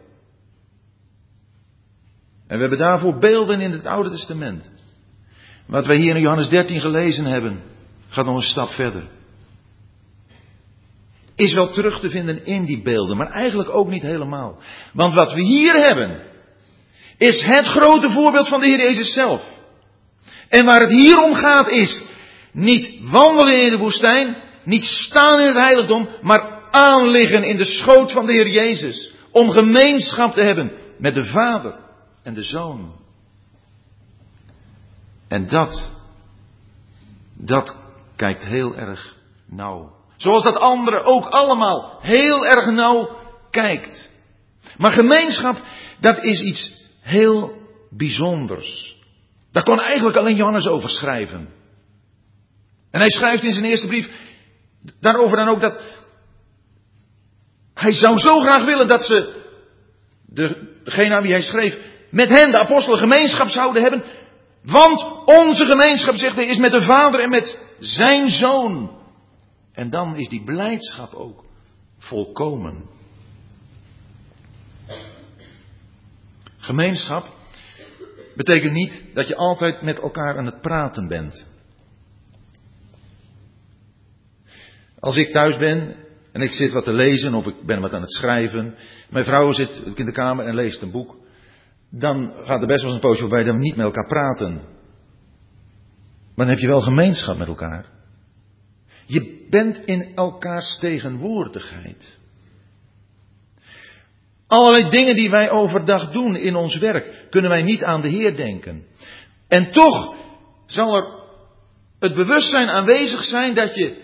[2.46, 4.70] En we hebben daarvoor beelden in het Oude Testament.
[5.66, 7.62] Wat wij hier in Johannes 13 gelezen hebben,
[8.08, 9.08] gaat nog een stap verder.
[11.36, 14.62] Is wel terug te vinden in die beelden, maar eigenlijk ook niet helemaal.
[14.92, 16.22] Want wat we hier hebben,
[17.18, 19.42] is het grote voorbeeld van de Heer Jezus zelf.
[20.48, 22.12] En waar het hier om gaat is
[22.54, 28.12] niet wandelen in de woestijn, niet staan in het heiligdom, maar aanliggen in de schoot
[28.12, 29.12] van de Heer Jezus.
[29.30, 31.74] Om gemeenschap te hebben met de Vader
[32.22, 32.92] en de Zoon.
[35.28, 35.92] En dat,
[37.34, 37.76] dat
[38.16, 39.92] kijkt heel erg nauw.
[40.16, 43.16] Zoals dat andere ook allemaal heel erg nauw
[43.50, 44.10] kijkt.
[44.76, 45.56] Maar gemeenschap,
[46.00, 47.52] dat is iets heel
[47.90, 48.96] bijzonders.
[49.52, 51.48] Daar kon eigenlijk alleen Johannes over schrijven.
[52.94, 54.08] En hij schrijft in zijn eerste brief
[55.00, 55.80] daarover dan ook dat
[57.74, 59.42] hij zou zo graag willen dat ze,
[60.26, 61.78] de, degene aan wie hij schreef,
[62.10, 64.04] met hen, de apostelen, gemeenschap zouden hebben.
[64.62, 68.98] Want onze gemeenschap, zegt hij, is met de Vader en met zijn Zoon.
[69.72, 71.44] En dan is die blijdschap ook
[71.98, 72.84] volkomen.
[76.56, 77.26] Gemeenschap
[78.36, 81.53] betekent niet dat je altijd met elkaar aan het praten bent.
[85.04, 85.96] Als ik thuis ben
[86.32, 88.74] en ik zit wat te lezen of ik ben wat aan het schrijven,
[89.10, 91.16] mijn vrouw zit in de kamer en leest een boek,
[91.90, 94.54] dan gaat er best wel eens een poosje voorbij dat we niet met elkaar praten.
[96.34, 97.86] Maar dan heb je wel gemeenschap met elkaar.
[99.06, 102.18] Je bent in elkaars tegenwoordigheid.
[104.46, 108.36] Allerlei dingen die wij overdag doen in ons werk, kunnen wij niet aan de Heer
[108.36, 108.84] denken.
[109.48, 110.16] En toch
[110.66, 111.22] zal er
[111.98, 114.03] het bewustzijn aanwezig zijn dat je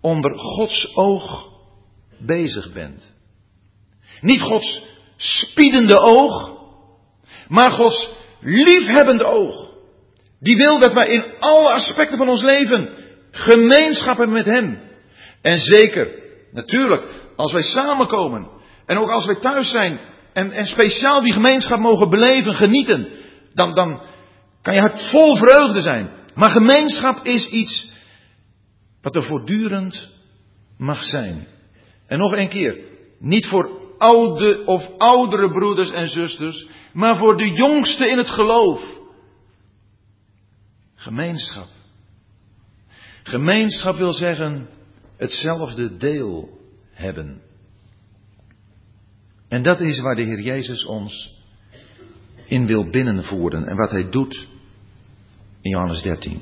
[0.00, 1.48] onder Gods oog
[2.18, 3.14] bezig bent.
[4.20, 4.82] Niet Gods
[5.16, 6.58] spiedende oog,
[7.48, 8.10] maar Gods
[8.40, 9.68] liefhebbende oog.
[10.40, 12.90] Die wil dat wij in alle aspecten van ons leven
[13.30, 14.80] gemeenschap hebben met Hem.
[15.42, 16.08] En zeker,
[16.52, 18.48] natuurlijk, als wij samenkomen
[18.86, 20.00] en ook als wij thuis zijn
[20.32, 23.08] en, en speciaal die gemeenschap mogen beleven, genieten,
[23.54, 24.02] dan, dan
[24.62, 26.10] kan je hart vol vreugde zijn.
[26.34, 27.92] Maar gemeenschap is iets
[29.02, 30.10] wat er voortdurend
[30.78, 31.46] mag zijn.
[32.06, 32.84] En nog een keer,
[33.18, 38.98] niet voor oude of oudere broeders en zusters, maar voor de jongste in het geloof.
[40.94, 41.68] Gemeenschap.
[43.22, 44.68] Gemeenschap wil zeggen
[45.16, 46.58] hetzelfde deel
[46.90, 47.42] hebben.
[49.48, 51.38] En dat is waar de Heer Jezus ons
[52.46, 54.46] in wil binnenvoeren en wat hij doet
[55.60, 56.40] in Johannes 13.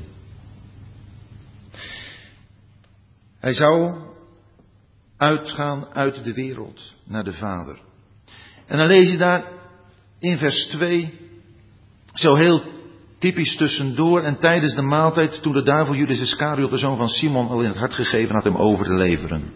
[3.40, 3.94] Hij zou
[5.16, 7.80] uitgaan uit de wereld naar de Vader.
[8.66, 9.44] En dan lees je daar
[10.18, 11.14] in vers 2
[12.14, 12.62] zo heel
[13.18, 17.48] typisch tussendoor en tijdens de maaltijd toen de duivel Judas Iscariot, de zoon van Simon,
[17.48, 19.52] al in het hart gegeven had hem over te leveren.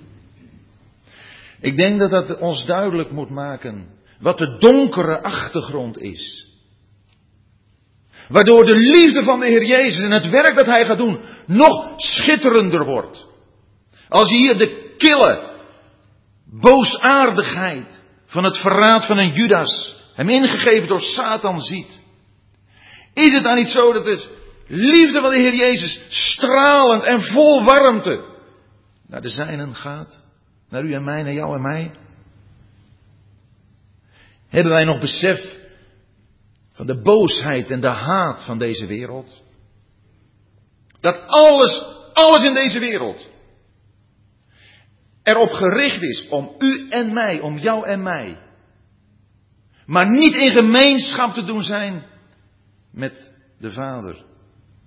[1.60, 3.88] Ik denk dat dat ons duidelijk moet maken
[4.20, 6.50] wat de donkere achtergrond is.
[8.28, 11.92] Waardoor de liefde van de Heer Jezus en het werk dat Hij gaat doen nog
[11.96, 13.30] schitterender wordt.
[14.12, 15.50] Als je hier de kille
[16.44, 22.00] boosaardigheid van het verraad van een Judas, hem ingegeven door Satan, ziet.
[23.14, 27.64] Is het dan niet zo dat de liefde van de Heer Jezus stralend en vol
[27.64, 28.24] warmte
[29.06, 30.20] naar de zijnen gaat?
[30.68, 31.90] Naar u en mij, naar jou en mij?
[34.48, 35.58] Hebben wij nog besef
[36.72, 39.42] van de boosheid en de haat van deze wereld?
[41.00, 43.30] Dat alles, alles in deze wereld
[45.22, 48.38] erop gericht is om u en mij, om jou en mij.
[49.86, 52.04] Maar niet in gemeenschap te doen zijn
[52.90, 54.24] met de Vader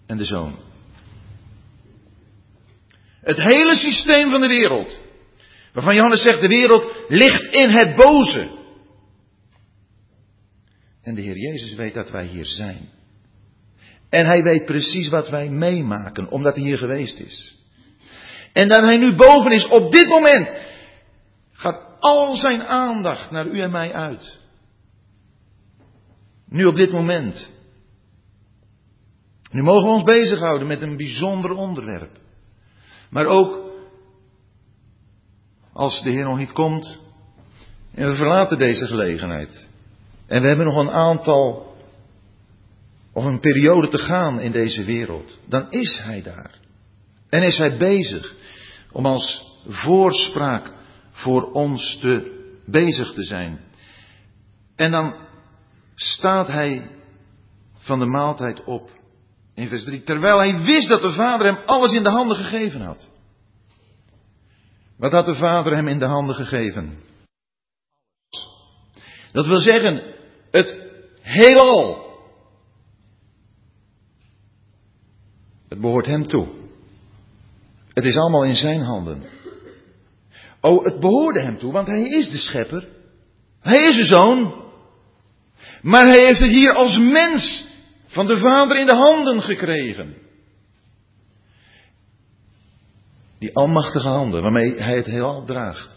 [0.08, 0.60] en de Zoon.
[3.21, 5.00] Het hele systeem van de wereld.
[5.74, 8.58] Waarvan Johannes zegt, de wereld ligt in het boze.
[11.02, 12.89] En de Heer Jezus weet dat wij hier zijn.
[14.10, 17.64] En hij weet precies wat wij meemaken, omdat hij hier geweest is.
[18.56, 20.50] En dat hij nu boven is, op dit moment,
[21.52, 24.38] gaat al zijn aandacht naar u en mij uit.
[26.50, 27.52] Nu op dit moment.
[29.52, 32.18] Nu mogen we ons bezighouden met een bijzonder onderwerp.
[33.10, 33.72] Maar ook
[35.74, 37.00] als de Heer nog niet komt
[37.94, 39.70] en we verlaten deze gelegenheid.
[40.28, 41.76] En we hebben nog een aantal
[43.13, 45.39] of een periode te gaan in deze wereld.
[45.46, 46.60] Dan is Hij daar.
[47.30, 48.44] En is Hij bezig
[48.95, 50.73] om als voorspraak
[51.12, 53.60] voor ons te bezig te zijn.
[54.75, 55.15] En dan
[55.95, 56.91] staat Hij
[57.73, 58.89] van de maaltijd op.
[59.53, 60.03] In vers 3.
[60.03, 63.12] Terwijl hij wist dat de vader hem alles in de handen gegeven had.
[64.97, 66.97] Wat had de vader hem in de handen gegeven?
[69.31, 70.15] Dat wil zeggen,
[70.51, 70.75] het
[71.21, 72.05] heelal.
[75.69, 76.64] Het behoort hem toe.
[77.95, 79.23] Het is allemaal in zijn handen.
[80.62, 82.88] Oh, het behoorde hem toe, want hij is de schepper.
[83.60, 84.63] Hij is de zoon.
[85.81, 87.67] Maar hij heeft het hier als mens
[88.08, 90.15] van de Vader in de handen gekregen.
[93.39, 95.95] Die almachtige handen waarmee hij het heelal draagt.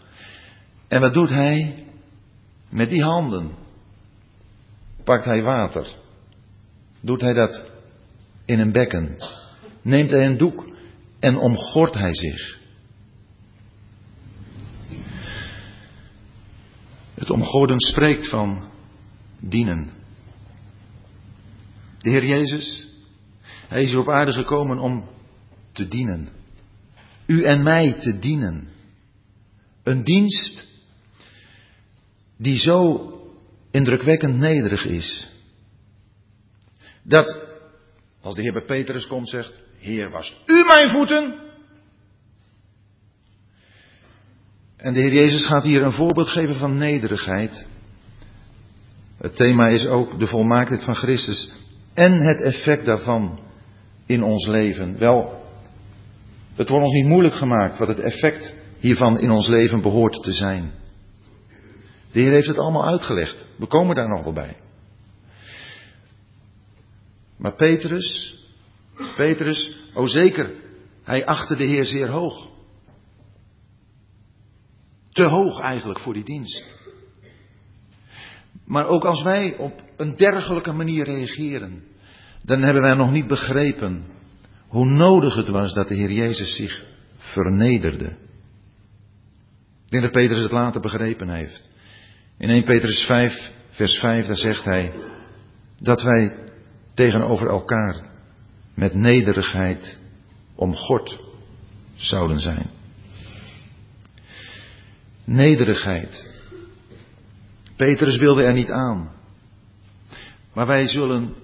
[0.87, 1.85] En wat doet hij?
[2.69, 3.51] Met die handen
[5.03, 5.87] pakt hij water.
[7.01, 7.71] Doet hij dat
[8.45, 9.17] in een bekken.
[9.81, 10.69] Neemt hij een doek
[11.19, 12.57] en omgort hij zich.
[17.13, 18.71] Het omgorden spreekt van
[19.39, 19.89] dienen.
[21.97, 22.87] De Heer Jezus,
[23.67, 25.09] Hij is hier op aarde gekomen om
[25.71, 26.29] te dienen.
[27.25, 28.67] U en mij te dienen.
[29.83, 30.67] Een dienst
[32.37, 33.09] die zo
[33.71, 35.31] indrukwekkend nederig is.
[37.03, 37.39] Dat,
[38.21, 41.35] als de Heer bij Petrus komt, zegt, Heer, was u mijn voeten?
[44.77, 47.67] En de Heer Jezus gaat hier een voorbeeld geven van nederigheid.
[49.17, 51.51] Het thema is ook de volmaaktheid van Christus
[51.93, 53.39] en het effect daarvan
[54.05, 54.97] in ons leven.
[54.97, 55.43] Wel,
[56.55, 60.33] het wordt ons niet moeilijk gemaakt wat het effect hiervan in ons leven behoort te
[60.33, 60.71] zijn.
[62.11, 63.47] De Heer heeft het allemaal uitgelegd.
[63.57, 64.57] We komen daar nog wel bij.
[67.37, 68.35] Maar Petrus,
[69.15, 70.53] Petrus, oh zeker,
[71.03, 72.49] hij achtte de Heer zeer hoog.
[75.09, 76.65] Te hoog eigenlijk voor die dienst.
[78.65, 81.83] Maar ook als wij op een dergelijke manier reageren,
[82.43, 84.05] dan hebben wij nog niet begrepen
[84.67, 86.85] hoe nodig het was dat de Heer Jezus zich
[87.17, 88.17] vernederde.
[89.85, 91.69] Ik denk dat Petrus het later begrepen heeft.
[92.37, 94.93] In 1 Petrus 5, vers 5, daar zegt hij
[95.79, 96.37] dat wij
[96.93, 98.09] tegenover elkaar
[98.79, 99.99] met nederigheid
[100.55, 101.21] om God
[101.95, 102.69] zouden zijn.
[105.25, 106.27] Nederigheid.
[107.75, 109.11] Petrus wilde er niet aan.
[110.53, 111.35] Maar wij zullen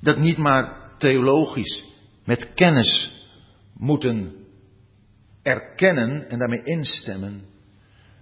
[0.00, 1.86] dat niet maar theologisch
[2.24, 3.12] met kennis
[3.76, 4.34] moeten
[5.42, 7.42] erkennen en daarmee instemmen.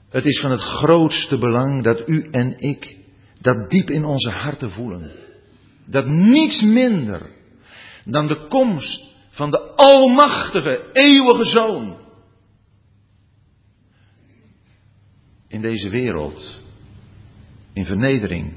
[0.08, 2.96] Het is van het grootste belang dat u en ik
[3.40, 5.10] dat diep in onze harten voelen.
[5.86, 7.33] Dat niets minder
[8.04, 11.96] dan de komst van de Almachtige, eeuwige Zoon
[15.48, 16.60] in deze wereld,
[17.72, 18.54] in vernedering,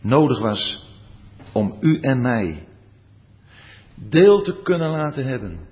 [0.00, 0.86] nodig was
[1.52, 2.66] om u en mij
[3.94, 5.68] deel te kunnen laten hebben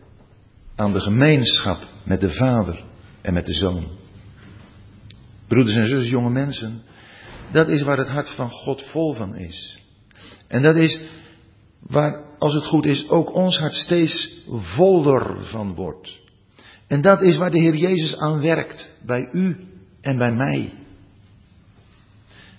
[0.76, 2.84] aan de gemeenschap met de Vader
[3.20, 3.88] en met de Zoon.
[5.46, 6.82] Broeders en zussen, jonge mensen,
[7.52, 9.82] dat is waar het hart van God vol van is.
[10.48, 11.00] En dat is
[11.80, 16.20] waar, als het goed is, ook ons hart steeds voller van wordt.
[16.86, 19.56] En dat is waar de Heer Jezus aan werkt, bij u
[20.00, 20.74] en bij mij.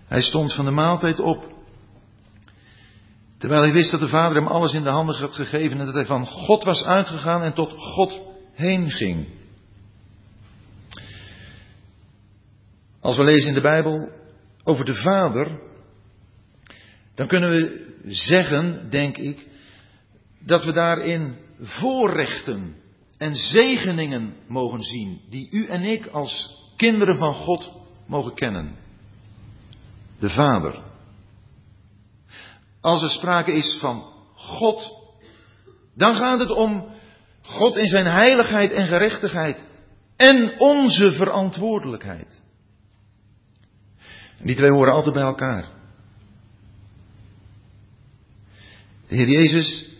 [0.05, 1.55] Hij stond van de maaltijd op
[3.37, 5.95] Terwijl hij wist dat de Vader hem alles in de handen had gegeven en dat
[5.95, 8.21] hij van God was uitgegaan en tot God
[8.53, 9.27] heen ging.
[13.01, 14.11] Als we lezen in de Bijbel
[14.63, 15.59] over de Vader,
[17.15, 19.47] dan kunnen we zeggen, denk ik,
[20.47, 22.75] dat we daarin voorrechten
[23.17, 27.71] en zegeningen mogen zien, die u en ik als kinderen van God
[28.05, 28.75] mogen kennen.
[30.19, 30.83] De Vader.
[32.81, 34.91] Als er sprake is van God,
[35.95, 36.95] dan gaat het om
[37.41, 39.63] God in zijn heiligheid en gerechtigheid.
[40.15, 42.41] En onze verantwoordelijkheid.
[44.39, 45.69] Die twee horen altijd bij elkaar.
[49.07, 49.96] De Heer Jezus,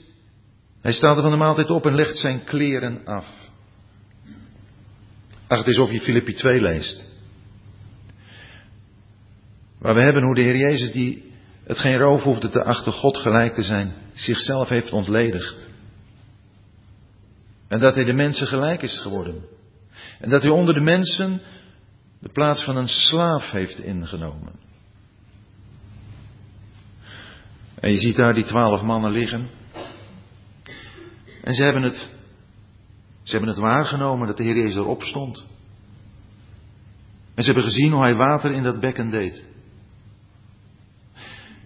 [0.88, 3.26] hij staat er van de maaltijd op en legt zijn kleren af.
[5.48, 7.06] Ach, het is of je Filippi 2 leest.
[9.80, 11.34] Waar we hebben hoe de Heer Jezus, die
[11.64, 15.70] het geen roof hoefde te achter God gelijk te zijn, zichzelf heeft ontledigd.
[17.68, 19.44] En dat hij de mensen gelijk is geworden.
[20.20, 21.42] En dat hij onder de mensen
[22.20, 24.54] de plaats van een slaaf heeft ingenomen.
[27.80, 29.50] En je ziet daar die twaalf mannen liggen.
[31.48, 32.10] En ze hebben het,
[33.24, 35.46] ze hebben het waargenomen dat de Heer Jezus erop stond.
[37.36, 39.48] En ze hebben gezien hoe hij water in dat bekken deed.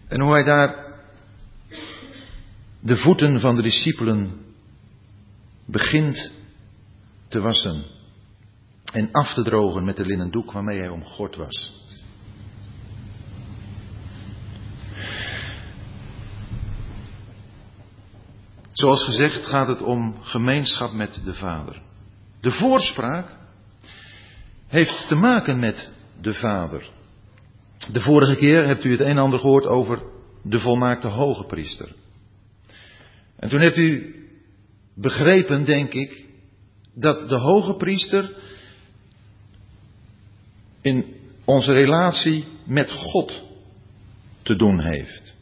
[0.08, 0.96] En hoe hij daar
[2.80, 4.46] de voeten van de discipelen
[5.66, 6.32] begint
[7.28, 7.84] te wassen
[8.94, 11.86] en af te drogen met de linnen doek waarmee hij omgord was.
[18.82, 21.82] Zoals gezegd gaat het om gemeenschap met de Vader.
[22.42, 23.38] De voorspraak
[24.68, 26.90] heeft te maken met de Vader.
[27.92, 30.02] De vorige keer hebt u het een en ander gehoord over
[30.44, 31.96] de volmaakte hoge priester.
[33.36, 34.16] En toen hebt u
[34.96, 36.26] begrepen, denk ik,
[36.94, 38.34] dat de hoge priester
[40.82, 41.06] in
[41.46, 43.44] onze relatie met God
[44.42, 45.34] te doen heeft.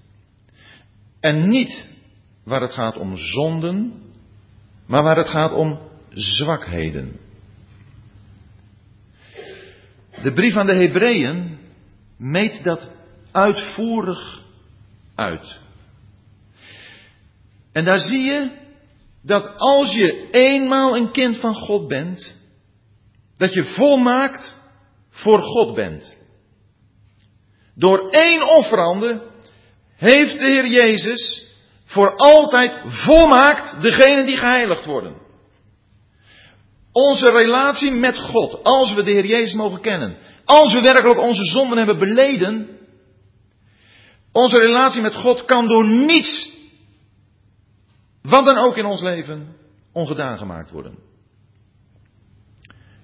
[1.20, 1.89] En niet
[2.50, 3.94] waar het gaat om zonden,
[4.86, 5.80] maar waar het gaat om
[6.10, 7.20] zwakheden.
[10.24, 11.58] De brief aan de Hebreeën
[12.18, 12.90] meet dat
[13.32, 14.42] uitvoerig
[15.16, 15.60] uit.
[17.72, 18.52] En daar zie je
[19.22, 22.36] dat als je eenmaal een kind van God bent,
[23.38, 24.56] dat je volmaakt
[25.10, 26.18] voor God bent.
[27.76, 29.28] Door één offerande
[29.96, 31.49] heeft de Heer Jezus
[31.90, 35.16] voor altijd volmaakt degene die geheiligd worden.
[36.92, 41.44] Onze relatie met God, als we de Heer Jezus mogen kennen, als we werkelijk onze
[41.44, 42.68] zonden hebben beleden,
[44.32, 46.58] onze relatie met God kan door niets,
[48.22, 49.56] wat dan ook in ons leven,
[49.94, 50.98] ongedaan gemaakt worden.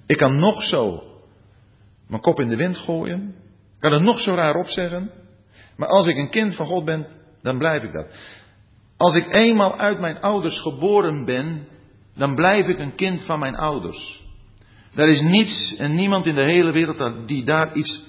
[0.06, 1.04] Ik kan nog zo
[2.08, 3.36] mijn kop in de wind gooien,
[3.80, 5.12] kan het nog zo raar opzeggen,
[5.78, 7.08] maar als ik een kind van God ben,
[7.42, 8.08] dan blijf ik dat.
[8.98, 11.68] Als ik eenmaal uit mijn ouders geboren ben,
[12.16, 14.24] dan blijf ik een kind van mijn ouders.
[14.96, 18.04] Er is niets en niemand in de hele wereld die daar iets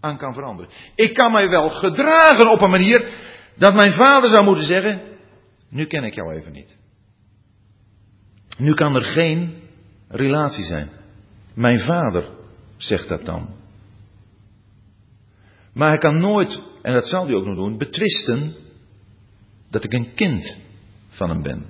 [0.00, 0.70] aan kan veranderen.
[0.94, 3.14] Ik kan mij wel gedragen op een manier
[3.56, 5.00] dat mijn vader zou moeten zeggen:
[5.70, 6.76] Nu ken ik jou even niet.
[8.58, 9.62] Nu kan er geen
[10.08, 10.90] relatie zijn.
[11.54, 12.30] Mijn vader
[12.76, 13.48] zegt dat dan.
[15.74, 18.54] Maar hij kan nooit, en dat zal hij ook nog doen, betwisten
[19.72, 20.56] dat ik een kind
[21.08, 21.66] van hem ben.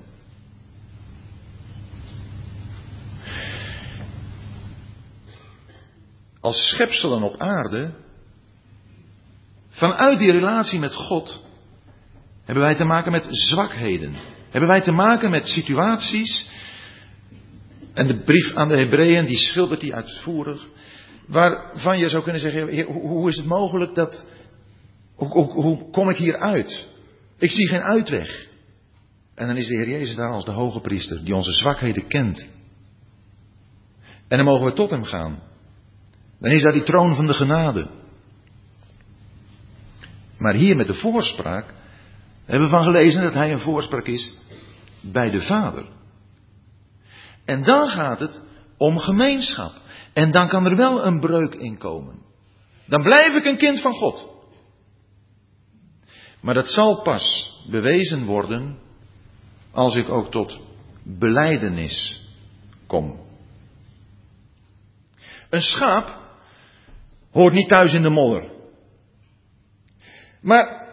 [6.41, 7.95] Als schepselen op aarde,
[9.69, 11.43] vanuit die relatie met God,
[12.45, 14.15] hebben wij te maken met zwakheden.
[14.51, 16.51] Hebben wij te maken met situaties.
[17.95, 20.67] En de brief aan de Hebreeën, die schildert die uitvoerig.
[21.27, 24.27] Waarvan je zou kunnen zeggen: hoe is het mogelijk dat.
[25.15, 26.91] Hoe, hoe kom ik hier uit?
[27.43, 28.47] Ik zie geen uitweg.
[29.35, 32.49] En dan is de Heer Jezus daar als de hoge priester, die onze zwakheden kent.
[34.29, 35.43] En dan mogen we tot hem gaan.
[36.41, 37.91] Dan is daar die troon van de genade.
[40.39, 41.75] Maar hier met de voorspraak
[42.45, 44.39] hebben we van gelezen dat hij een voorspraak is
[45.01, 45.87] bij de Vader.
[47.45, 48.43] En dan gaat het
[48.77, 49.73] om gemeenschap.
[50.13, 52.19] En dan kan er wel een breuk in komen.
[52.87, 54.32] Dan blijf ik een kind van God.
[56.43, 58.79] Maar dat zal pas bewezen worden
[59.71, 60.59] als ik ook tot
[61.03, 62.27] beleidenis
[62.87, 63.21] kom.
[65.51, 66.19] Een schaap
[67.31, 68.51] hoort niet thuis in de modder.
[70.41, 70.91] Maar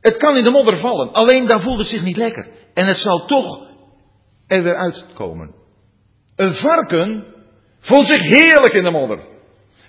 [0.00, 2.48] het kan in de modder vallen, alleen dan voelt het zich niet lekker.
[2.74, 3.68] En het zal toch
[4.46, 5.54] er weer uitkomen.
[6.36, 7.34] Een varken
[7.80, 9.18] voelt zich heerlijk in de modder.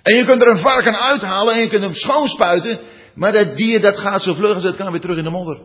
[0.02, 2.80] En je kunt er een varken uithalen en je kunt hem schoonspuiten.
[3.18, 5.60] Maar dat dier dat gaat zo vlug als het kan weer terug in de modder.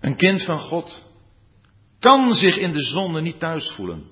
[0.00, 1.06] Een kind van God
[1.98, 4.04] kan zich in de zonde niet thuis voelen.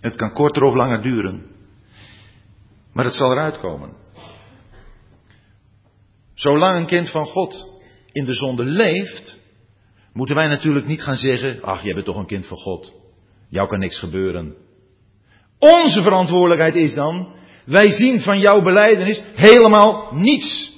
[0.00, 1.46] Het kan korter of langer duren.
[2.92, 3.92] Maar het zal eruit komen.
[6.34, 7.80] Zolang een kind van God
[8.12, 9.38] in de zonde leeft,
[10.12, 12.92] moeten wij natuurlijk niet gaan zeggen, ach, jij bent toch een kind van God.
[13.48, 14.54] Jou kan niks gebeuren.
[15.58, 17.34] Onze verantwoordelijkheid is dan,
[17.66, 20.74] wij zien van jouw beleidenis helemaal niets.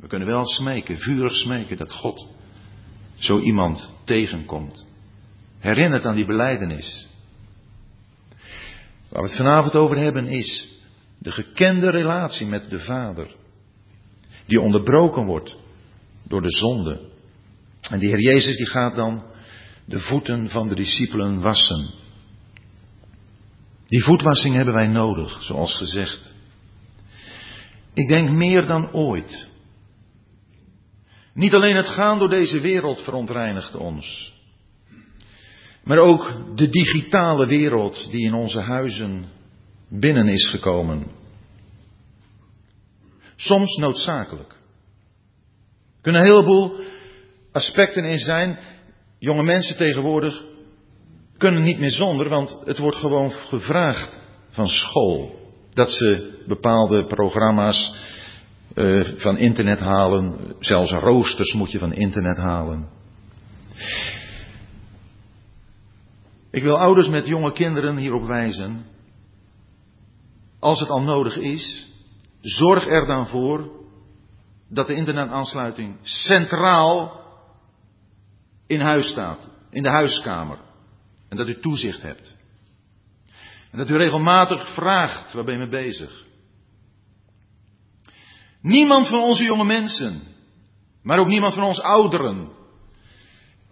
[0.00, 2.26] We kunnen wel smeken, vurig smeken, dat God
[3.14, 4.86] zo iemand tegenkomt.
[5.58, 7.08] Herinnert aan die beleidenis.
[9.08, 10.68] Waar we het vanavond over hebben is
[11.18, 13.36] de gekende relatie met de Vader.
[14.46, 15.56] Die onderbroken wordt
[16.28, 17.00] door de zonde.
[17.80, 19.24] En die Heer Jezus die gaat dan
[19.84, 21.90] de voeten van de discipelen wassen.
[23.88, 26.32] Die voetwassing hebben wij nodig, zoals gezegd.
[27.94, 29.48] Ik denk meer dan ooit.
[31.34, 34.34] Niet alleen het gaan door deze wereld verontreinigt ons,
[35.84, 39.26] maar ook de digitale wereld die in onze huizen
[39.88, 41.06] binnen is gekomen.
[43.36, 44.50] Soms noodzakelijk.
[44.50, 46.80] Er kunnen een heleboel
[47.52, 48.58] aspecten in zijn.
[49.18, 50.47] Jonge mensen tegenwoordig
[51.38, 54.20] kunnen niet meer zonder, want het wordt gewoon gevraagd
[54.50, 55.36] van school.
[55.74, 57.94] Dat ze bepaalde programma's
[58.74, 60.54] uh, van internet halen.
[60.58, 62.88] Zelfs roosters moet je van internet halen.
[66.50, 68.84] Ik wil ouders met jonge kinderen hierop wijzen.
[70.60, 71.88] Als het al nodig is,
[72.40, 73.70] zorg er dan voor
[74.68, 77.20] dat de internetaansluiting centraal
[78.66, 80.58] in huis staat, in de huiskamer.
[81.28, 82.36] En dat u toezicht hebt.
[83.70, 86.26] En dat u regelmatig vraagt, waar ben je mee bezig?
[88.60, 90.22] Niemand van onze jonge mensen,
[91.02, 92.48] maar ook niemand van ons ouderen,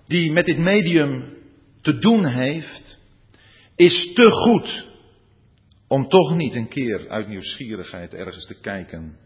[0.06, 1.34] die met dit medium
[1.80, 2.98] te doen heeft,
[3.76, 4.86] is te goed
[5.88, 9.16] om toch niet een keer uit nieuwsgierigheid ergens te kijken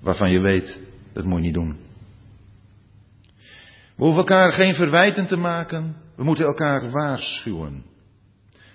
[0.00, 0.80] waarvan je weet,
[1.12, 1.78] dat moet je niet doen.
[3.96, 7.84] We hoeven elkaar geen verwijten te maken, we moeten elkaar waarschuwen.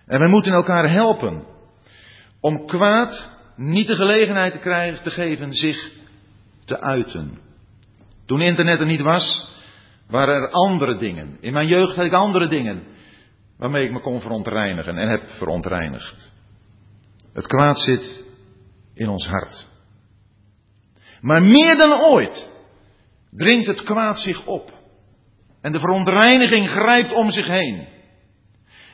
[0.05, 1.43] En we moeten elkaar helpen
[2.39, 5.91] om kwaad niet de gelegenheid te krijgen te geven zich
[6.65, 7.39] te uiten.
[8.25, 9.53] Toen internet er niet was,
[10.07, 11.37] waren er andere dingen.
[11.41, 12.83] In mijn jeugd had ik andere dingen
[13.57, 16.33] waarmee ik me kon verontreinigen en heb verontreinigd.
[17.33, 18.25] Het kwaad zit
[18.93, 19.69] in ons hart.
[21.21, 22.49] Maar meer dan ooit
[23.31, 24.73] dringt het kwaad zich op.
[25.65, 27.87] En de verontreiniging grijpt om zich heen.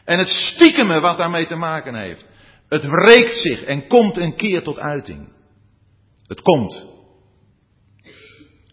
[0.06, 2.26] En het stiekeme wat daarmee te maken heeft,
[2.68, 5.30] het wreekt zich en komt een keer tot uiting.
[6.28, 6.86] Het komt.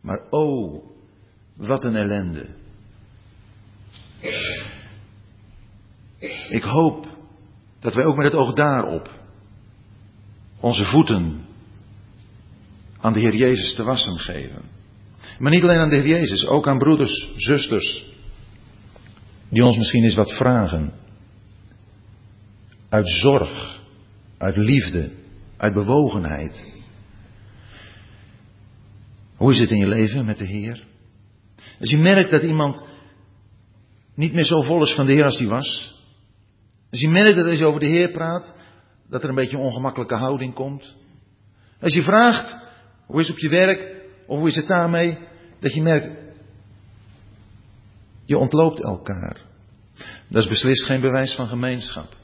[0.03, 0.85] Maar oh,
[1.57, 2.47] wat een ellende.
[6.49, 7.07] Ik hoop
[7.81, 9.11] dat wij ook met het oog daarop
[10.61, 11.47] onze voeten
[13.01, 14.78] aan de Heer Jezus te wassen geven.
[15.39, 18.07] Maar niet alleen aan de Heer Jezus, ook aan broeders, zusters,
[19.49, 20.93] die ons misschien eens wat vragen.
[22.89, 23.81] Uit zorg,
[24.39, 25.11] uit liefde,
[25.57, 26.77] uit bewogenheid.
[29.37, 30.85] Hoe is het in je leven met de Heer?
[31.81, 32.85] Als je merkt dat iemand
[34.15, 35.97] niet meer zo vol is van de Heer als hij was.
[36.91, 38.55] Als je merkt dat als je over de Heer praat,
[39.09, 40.97] dat er een beetje een ongemakkelijke houding komt.
[41.81, 42.57] Als je vraagt,
[43.07, 43.98] hoe is het op je werk,
[44.29, 45.19] of hoe is het daarmee,
[45.61, 46.09] dat je merkt,
[48.25, 49.37] je ontloopt elkaar.
[50.29, 52.17] Dat is beslist geen bewijs van gemeenschap.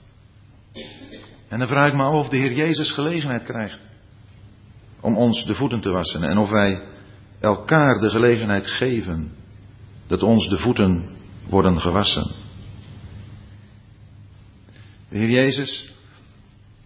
[1.49, 3.79] En dan vraag ik me af of de Heer Jezus gelegenheid krijgt
[5.01, 6.23] om ons de voeten te wassen.
[6.23, 6.83] En of wij
[7.41, 9.33] elkaar de gelegenheid geven
[10.07, 11.09] dat ons de voeten
[11.49, 12.31] worden gewassen.
[15.09, 15.93] De Heer Jezus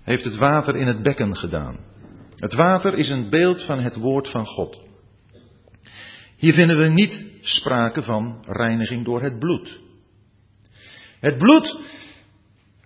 [0.02, 1.76] heeft het water in het bekken gedaan.
[2.36, 4.87] Het water is een beeld van het woord van God.
[6.38, 9.80] Hier vinden we niet sprake van reiniging door het bloed.
[11.20, 11.78] Het bloed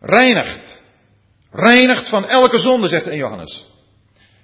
[0.00, 0.82] reinigt.
[1.50, 3.68] Reinigt van elke zonde, zegt 1 Johannes.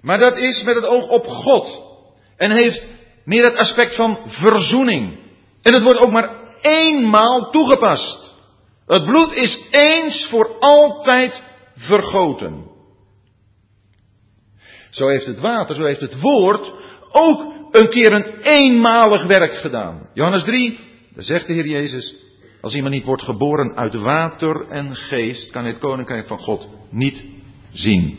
[0.03, 1.83] Maar dat is met het oog op God.
[2.37, 2.87] En heeft
[3.25, 5.19] meer het aspect van verzoening.
[5.63, 6.31] En het wordt ook maar
[6.61, 8.35] eenmaal toegepast.
[8.87, 11.43] Het bloed is eens voor altijd
[11.75, 12.67] vergoten.
[14.91, 16.73] Zo heeft het water, zo heeft het woord
[17.13, 20.09] ook een keer een eenmalig werk gedaan.
[20.15, 20.79] Johannes 3,
[21.15, 22.15] daar zegt de Heer Jezus,
[22.61, 26.69] als iemand niet wordt geboren uit water en geest, kan hij het koninkrijk van God
[26.91, 27.25] niet
[27.73, 28.19] zien.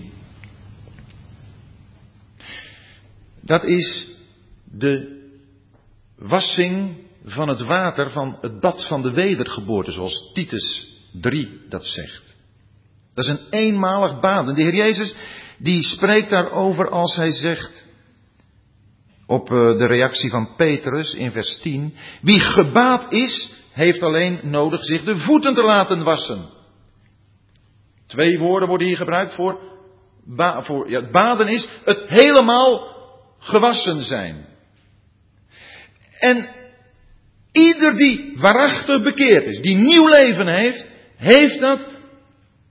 [3.42, 4.10] Dat is
[4.72, 5.18] de
[6.18, 12.36] wassing van het water van het bad van de wedergeboorte, zoals Titus 3 dat zegt.
[13.14, 14.48] Dat is een eenmalig bad.
[14.48, 15.16] En de Heer Jezus,
[15.58, 17.86] die spreekt daarover als hij zegt,
[19.30, 21.96] op eh, de reactie van Petrus in vers 10.
[22.22, 26.50] Wie gebaat is, heeft alleen nodig zich de voeten te laten wassen.
[28.08, 29.60] Twee woorden worden hier gebruikt voor,
[30.60, 32.96] voor ja, baden is het helemaal
[33.40, 34.46] gewassen zijn.
[36.20, 36.50] En
[37.52, 41.88] ieder die waarachtig bekeerd is, die nieuw leven heeft, heeft dat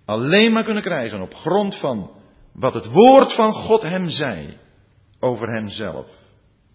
[0.05, 2.11] alleen maar kunnen krijgen op grond van
[2.53, 4.57] wat het woord van God hem zei
[5.21, 6.18] over hemzelf.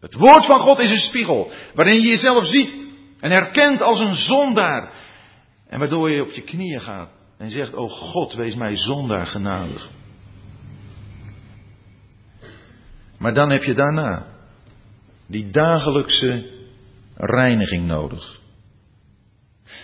[0.04, 2.76] Het woord van God is een spiegel waarin je jezelf ziet
[3.20, 4.94] en herkent als een zondaar.
[5.68, 9.90] En waardoor je op je knieën gaat en zegt, oh God, wees mij zondaar genadig.
[13.18, 14.26] Maar dan heb je daarna
[15.28, 16.50] die dagelijkse
[17.16, 18.40] reiniging nodig.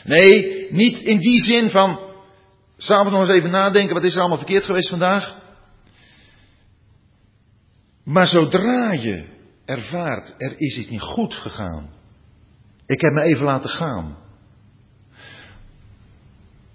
[0.04, 2.00] Nee, niet in die zin van,
[2.78, 5.36] samen nog eens even nadenken, wat is er allemaal verkeerd geweest vandaag?
[8.04, 9.38] Maar zodra je
[9.70, 11.90] ervaart, er is iets niet goed gegaan.
[12.86, 14.18] Ik heb me even laten gaan.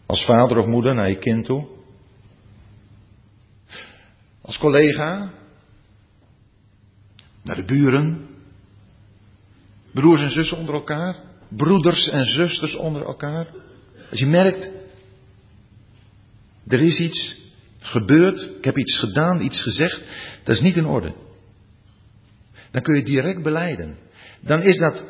[0.06, 1.66] Als vader of moeder naar je kind toe.
[4.40, 5.32] Als collega.
[7.42, 8.28] Naar de buren.
[9.92, 11.16] Broers en zussen onder elkaar.
[11.48, 13.46] Broeders en zusters onder elkaar.
[14.10, 14.70] Als je merkt,
[16.66, 17.42] er is iets
[17.78, 20.02] gebeurd, ik heb iets gedaan, iets gezegd,
[20.44, 21.23] dat is niet in orde.
[22.74, 23.98] Dan kun je direct beleiden.
[24.40, 25.04] Dan is dat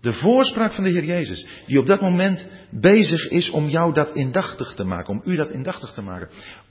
[0.00, 4.14] de voorspraak van de Heer Jezus, die op dat moment bezig is om jou dat
[4.14, 6.28] indachtig te maken, om u dat indachtig te maken.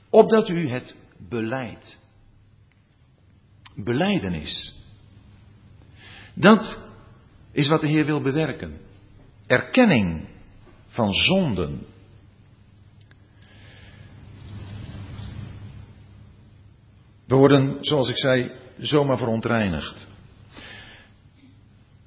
[0.09, 0.95] Opdat u het
[1.29, 1.99] beleidt.
[3.75, 4.75] Beleidenis.
[6.33, 6.79] Dat
[7.51, 8.77] is wat de Heer wil bewerken.
[9.47, 10.29] Erkenning
[10.87, 11.85] van zonden.
[17.27, 20.08] We worden, zoals ik zei, zomaar verontreinigd.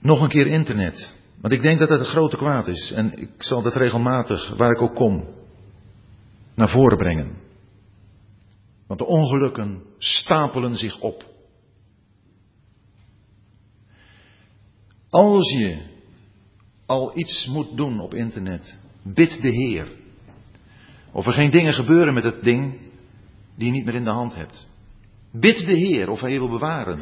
[0.03, 1.21] Nog een keer internet.
[1.41, 2.93] Want ik denk dat dat een grote kwaad is.
[2.93, 5.29] En ik zal dat regelmatig, waar ik ook kom,
[6.55, 7.37] naar voren brengen.
[8.87, 11.25] Want de ongelukken stapelen zich op.
[15.11, 15.79] Als je
[16.87, 19.89] al iets moet doen op internet, bid de Heer.
[21.13, 22.81] Of er geen dingen gebeuren met het ding
[23.57, 24.69] die je niet meer in de hand hebt.
[25.33, 26.99] Bid de Heer of hij je wil bewaren.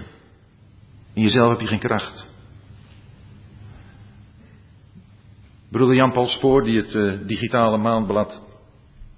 [1.13, 2.29] In jezelf heb je geen kracht.
[5.71, 8.43] Broeder Jan-Paul Spoor, die het uh, digitale maandblad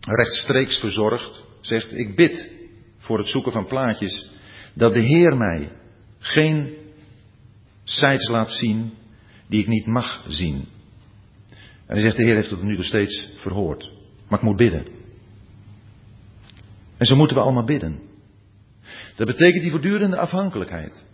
[0.01, 2.53] rechtstreeks verzorgt, zegt: Ik bid
[2.97, 4.31] voor het zoeken van plaatjes
[4.75, 5.71] dat de Heer mij
[6.19, 6.75] geen
[7.85, 8.93] sites laat zien
[9.47, 10.55] die ik niet mag zien.
[11.87, 13.91] En hij zegt: De Heer heeft het nu nog steeds verhoord,
[14.29, 14.87] maar ik moet bidden.
[16.97, 18.01] En zo moeten we allemaal bidden.
[19.17, 21.05] Dat betekent die voortdurende afhankelijkheid.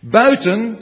[0.00, 0.78] Buiten,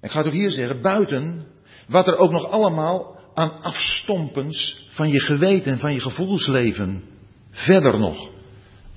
[0.00, 1.52] ik ga het ook hier zeggen, buiten
[1.86, 7.02] wat er ook nog allemaal aan afstompens van je geweten, van je gevoelsleven,
[7.50, 8.30] verder nog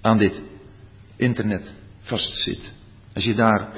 [0.02, 0.44] aan dit
[1.16, 2.74] internet vastzit.
[3.14, 3.74] Als je daar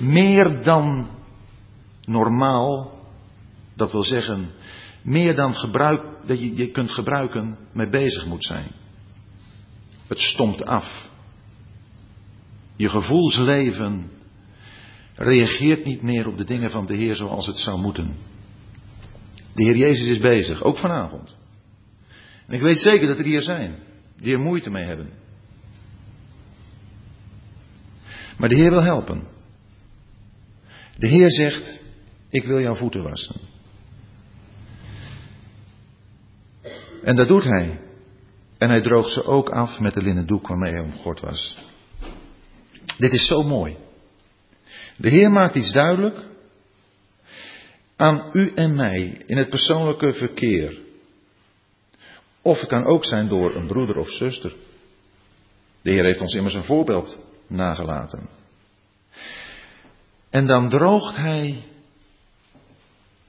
[0.00, 1.08] meer dan
[2.04, 2.92] normaal,
[3.74, 4.50] dat wil zeggen,
[5.02, 8.70] meer dan gebruik, dat je, je kunt gebruiken, mee bezig moet zijn.
[10.06, 11.08] Het stomt af.
[12.76, 14.10] Je gevoelsleven
[15.14, 18.16] reageert niet meer op de dingen van de Heer zoals het zou moeten.
[19.56, 21.36] De Heer Jezus is bezig, ook vanavond.
[22.46, 23.74] En ik weet zeker dat er hier zijn
[24.16, 25.10] die er moeite mee hebben.
[28.38, 29.22] Maar de Heer wil helpen.
[30.98, 31.80] De Heer zegt,
[32.30, 33.40] ik wil jouw voeten wassen.
[37.02, 37.80] En dat doet Hij.
[38.58, 41.58] En Hij droogt ze ook af met de linnen doek waarmee Hij omgord was.
[42.98, 43.76] Dit is zo mooi.
[44.96, 46.26] De Heer maakt iets duidelijk
[47.96, 50.78] aan u en mij in het persoonlijke verkeer.
[52.42, 54.54] Of het kan ook zijn door een broeder of zuster.
[55.82, 58.28] De Heer heeft ons immers een voorbeeld nagelaten.
[60.30, 61.62] En dan droogt Hij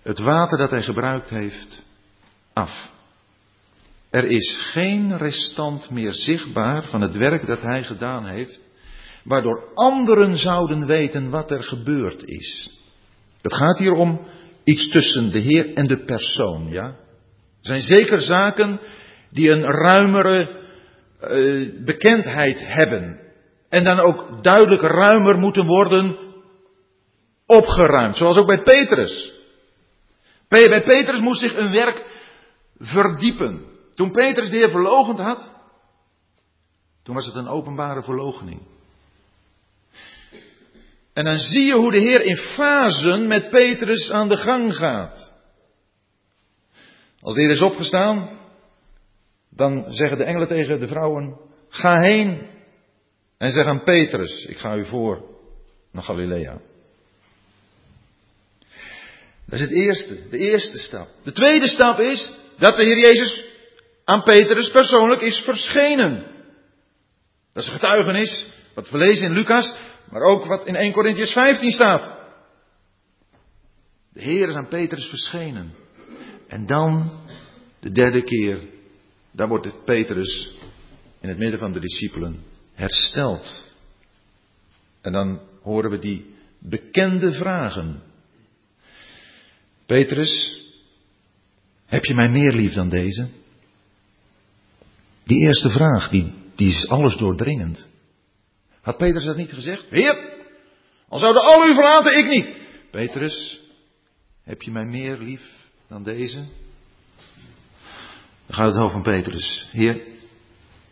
[0.02, 1.84] het water dat Hij gebruikt heeft
[2.54, 2.90] af.
[4.10, 8.60] Er is geen restant meer zichtbaar van het werk dat Hij gedaan heeft,
[9.24, 12.80] waardoor anderen zouden weten wat er gebeurd is.
[13.42, 14.28] Het gaat hier om
[14.68, 16.86] iets tussen de Heer en de persoon, ja?
[17.62, 18.80] Er zijn zeker zaken
[19.32, 20.66] die een ruimere
[21.22, 23.20] uh, bekendheid hebben.
[23.70, 26.18] En dan ook duidelijk ruimer moeten worden
[27.46, 28.18] opgeruimd.
[28.18, 29.34] Zoals ook bij Petrus.
[30.48, 32.06] Bij Petrus moest zich een werk
[32.78, 33.66] verdiepen.
[33.96, 35.52] Toen Petrus de Heer verlogend had,
[37.04, 38.62] toen was het een openbare verloochening.
[41.18, 45.34] En dan zie je hoe de Heer in fasen met Petrus aan de gang gaat.
[47.20, 48.40] Als de Heer is opgestaan,
[49.50, 51.40] dan zeggen de engelen tegen de vrouwen,
[51.70, 52.48] ga heen
[53.38, 55.24] en zeg aan Petrus, ik ga u voor
[55.92, 56.62] naar Galilea.
[59.46, 61.08] Dat is het eerste, de eerste stap.
[61.24, 63.46] De tweede stap is dat de Heer Jezus
[64.04, 66.16] aan Petrus persoonlijk is verschenen.
[67.54, 69.76] Dat is een getuigenis, wat we lezen in Lucas,
[70.12, 72.16] maar ook wat in 1 Corinthians 15 staat.
[74.14, 75.74] De Heer is aan Petrus verschenen.
[76.48, 77.20] En dan,
[77.80, 78.60] de derde keer,
[79.32, 80.56] daar wordt het Petrus
[81.20, 82.44] in het midden van de discipelen
[82.74, 83.76] hersteld.
[85.02, 88.02] En dan horen we die bekende vragen.
[89.86, 90.64] Petrus,
[91.86, 93.28] heb je mij meer lief dan deze?
[95.24, 97.88] Die eerste vraag, die, die is alles doordringend.
[98.88, 99.86] Had Petrus dat niet gezegd?
[99.90, 100.34] Heer,
[101.08, 102.56] al zouden al u verlaten, ik niet.
[102.92, 103.62] Petrus,
[104.44, 105.42] heb je mij meer lief
[105.88, 106.36] dan deze?
[108.46, 109.68] Dan gaat het hoofd van Petrus.
[109.72, 110.02] Heer,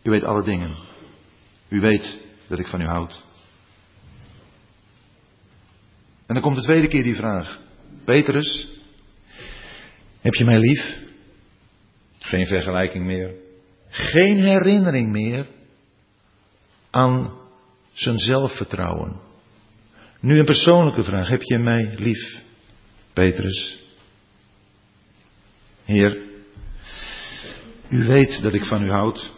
[0.02, 0.76] u weet alle dingen.
[1.68, 3.22] U weet dat ik van u houd.
[6.26, 7.60] En dan komt de tweede keer die vraag.
[8.04, 8.68] Petrus,
[10.20, 10.98] heb je mij lief?
[12.18, 13.34] Geen vergelijking meer.
[13.88, 15.46] Geen herinnering meer
[16.90, 17.44] aan
[17.96, 19.20] zijn zelfvertrouwen.
[20.20, 21.28] Nu een persoonlijke vraag.
[21.28, 22.40] Heb je mij lief,
[23.12, 23.84] Petrus?
[25.84, 26.24] Heer,
[27.88, 29.30] u weet dat ik van u houd.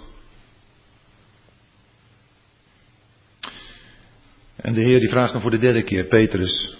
[4.56, 6.76] En de Heer die vraagt dan voor de derde keer, Petrus.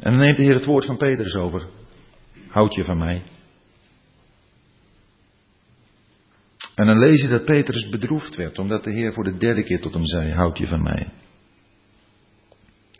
[0.00, 1.68] En dan neemt de Heer het woord van Petrus over.
[2.48, 3.22] Houd je van mij?
[6.74, 9.80] En dan lees je dat Petrus bedroefd werd, omdat de Heer voor de derde keer
[9.80, 11.08] tot hem zei, houd je van mij.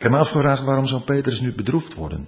[0.01, 2.27] Ik heb me afgevraagd, waarom zou Petrus nu bedroefd worden?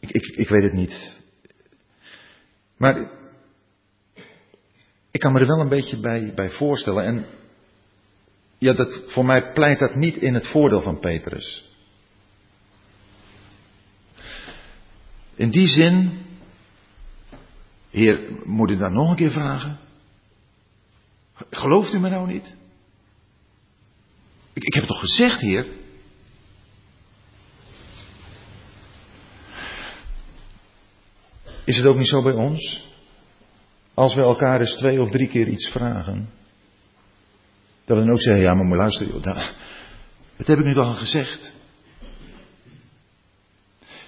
[0.00, 1.20] Ik, ik, ik weet het niet.
[2.76, 3.10] Maar
[5.10, 7.04] ik kan me er wel een beetje bij, bij voorstellen.
[7.04, 7.26] En
[8.58, 11.70] ja, dat, voor mij pleit dat niet in het voordeel van Petrus.
[15.34, 16.24] In die zin
[17.90, 19.78] Heer, moet ik dat nog een keer vragen?
[21.50, 22.57] Gelooft u me nou niet?
[24.64, 25.66] Ik, heb het toch gezegd, Heer?
[31.64, 32.86] Is het ook niet zo bij ons?
[33.94, 36.30] Als we elkaar eens twee of drie keer iets vragen.
[37.84, 39.54] Dat we dan ook zeggen, ja maar maar luister, joh, dat,
[40.46, 41.52] heb ik nu al gezegd.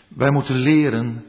[0.09, 1.24] Wij moeten leren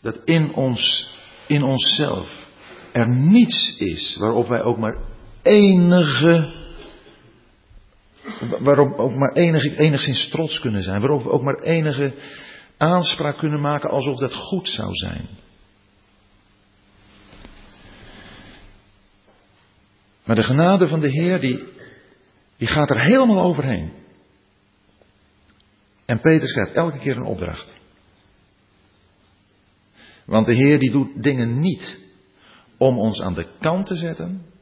[0.00, 1.08] dat in ons
[1.46, 2.46] in onszelf
[2.92, 4.98] er niets is waarop wij ook maar
[5.42, 6.63] enige,
[8.60, 12.14] waarop ook maar enige, enigszins trots kunnen zijn, waarop we ook maar enige
[12.76, 15.28] aanspraak kunnen maken alsof dat goed zou zijn.
[20.24, 21.64] Maar de genade van de Heer, die,
[22.56, 23.92] die gaat er helemaal overheen.
[26.04, 27.80] En Petrus krijgt elke keer een opdracht.
[30.26, 31.98] Want de Heer die doet dingen niet
[32.76, 34.53] om ons aan de kant te zetten.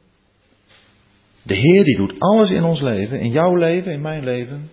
[1.43, 4.69] De Heer die doet alles in ons leven, in jouw leven, in mijn leven,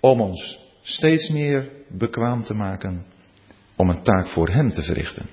[0.00, 3.06] om ons steeds meer bekwaam te maken
[3.76, 5.26] om een taak voor Hem te verrichten.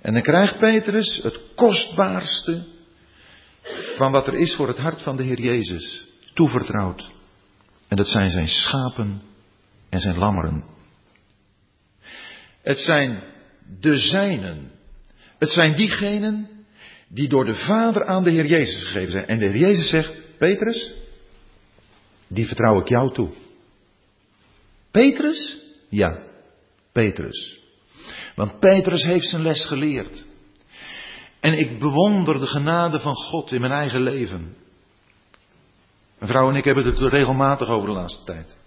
[0.00, 2.66] En dan krijgt Petrus het kostbaarste
[3.96, 7.12] van wat er is voor het hart van de Heer Jezus toevertrouwd.
[7.88, 9.22] En dat zijn zijn schapen
[9.88, 10.64] en zijn lammeren.
[12.62, 13.22] Het zijn
[13.80, 14.70] de zijnen.
[15.38, 16.59] Het zijn diegenen
[17.12, 19.26] die door de Vader aan de Heer Jezus gegeven zijn.
[19.26, 20.94] En de Heer Jezus zegt, Petrus,
[22.28, 23.28] die vertrouw ik jou toe.
[24.90, 25.60] Petrus?
[25.88, 26.22] Ja,
[26.92, 27.60] Petrus.
[28.34, 30.26] Want Petrus heeft zijn les geleerd.
[31.40, 34.56] En ik bewonder de genade van God in mijn eigen leven.
[36.18, 38.58] Mevrouw en ik hebben het regelmatig over de laatste tijd.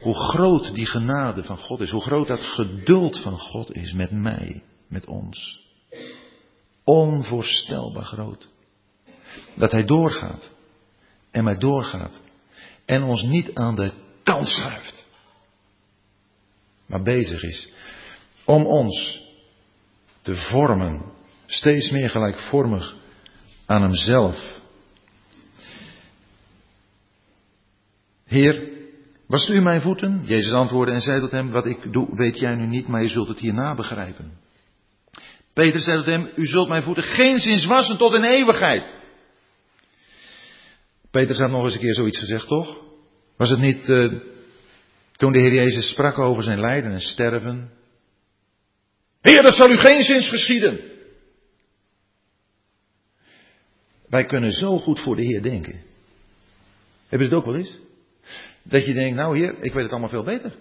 [0.00, 1.90] Hoe groot die genade van God is.
[1.90, 5.61] Hoe groot dat geduld van God is met mij, met ons.
[6.84, 8.48] Onvoorstelbaar groot.
[9.54, 10.50] Dat Hij doorgaat.
[11.30, 12.20] En mij doorgaat.
[12.84, 15.06] En ons niet aan de kant schuift.
[16.86, 17.72] Maar bezig is
[18.44, 19.22] om ons
[20.22, 21.12] te vormen.
[21.46, 22.94] Steeds meer gelijkvormig
[23.66, 24.60] aan Hemzelf.
[28.24, 28.70] Heer,
[29.26, 30.22] was u mijn voeten?
[30.24, 33.08] Jezus antwoordde en zei tot hem, wat ik doe weet jij nu niet, maar je
[33.08, 34.41] zult het hierna begrijpen.
[35.52, 38.94] Peter zei tot hem, u zult mijn voeten geen zins wassen tot in eeuwigheid.
[41.10, 42.80] Petrus had nog eens een keer zoiets gezegd, toch?
[43.36, 44.20] Was het niet uh,
[45.12, 47.70] toen de Heer Jezus sprak over zijn lijden en sterven?
[49.20, 50.80] Heer, dat zal u geen zins geschieden.
[54.08, 55.82] Wij kunnen zo goed voor de Heer denken.
[57.08, 57.80] Heb je het ook wel eens?
[58.62, 60.54] Dat je denkt, nou Heer, ik weet het allemaal veel beter.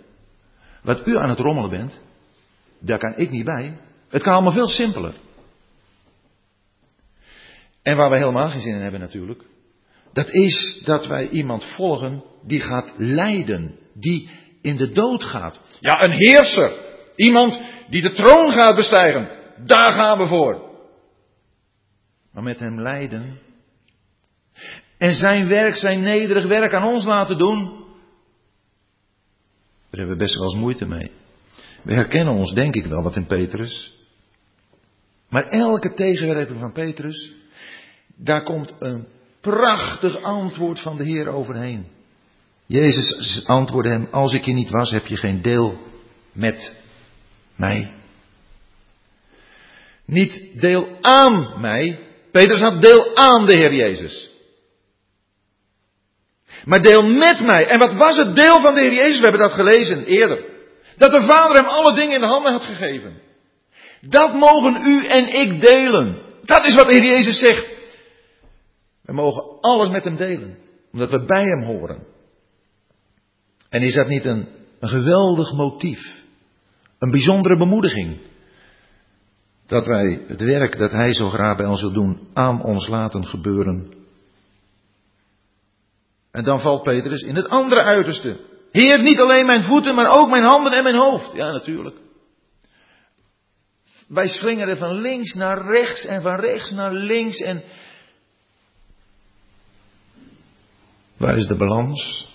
[0.81, 1.99] Wat u aan het rommelen bent,
[2.79, 3.77] daar kan ik niet bij.
[4.11, 5.13] Het kan allemaal veel simpeler.
[7.81, 9.43] En waar we helemaal geen zin in hebben natuurlijk,
[10.13, 14.29] dat is dat wij iemand volgen die gaat lijden, die
[14.61, 15.59] in de dood gaat.
[15.79, 16.89] Ja, een heerser.
[17.15, 19.29] Iemand die de troon gaat bestijgen.
[19.65, 20.69] Daar gaan we voor.
[22.33, 23.39] Maar met hem lijden.
[24.97, 27.79] En zijn werk, zijn nederig werk aan ons laten doen.
[29.89, 31.11] Daar hebben we best wel eens moeite mee.
[31.83, 34.00] We herkennen ons denk ik wel wat in Petrus.
[35.31, 37.31] Maar elke tegenwerking van Petrus,
[38.15, 39.07] daar komt een
[39.41, 41.87] prachtig antwoord van de Heer overheen.
[42.65, 45.77] Jezus antwoordde hem, als ik je niet was, heb je geen deel
[46.33, 46.73] met
[47.55, 47.93] mij.
[50.05, 51.99] Niet deel aan mij.
[52.31, 54.29] Petrus had deel aan de Heer Jezus.
[56.65, 57.67] Maar deel met mij.
[57.67, 59.17] En wat was het deel van de Heer Jezus?
[59.17, 60.45] We hebben dat gelezen eerder.
[60.97, 63.20] Dat de Vader hem alle dingen in de handen had gegeven.
[64.01, 66.21] Dat mogen u en ik delen.
[66.43, 67.73] Dat is wat de Heer Jezus zegt.
[69.01, 70.57] We mogen alles met hem delen.
[70.91, 72.03] Omdat we bij hem horen.
[73.69, 74.47] En is dat niet een,
[74.79, 75.99] een geweldig motief?
[76.99, 78.19] Een bijzondere bemoediging.
[79.67, 83.25] Dat wij het werk dat hij zo graag bij ons wil doen aan ons laten
[83.25, 83.93] gebeuren.
[86.31, 88.39] En dan valt Petrus in het andere uiterste.
[88.71, 91.33] Heer, niet alleen mijn voeten, maar ook mijn handen en mijn hoofd.
[91.33, 91.95] Ja, natuurlijk.
[94.11, 97.41] Wij slingeren van links naar rechts en van rechts naar links.
[97.41, 97.63] En
[101.17, 102.29] waar is de balans?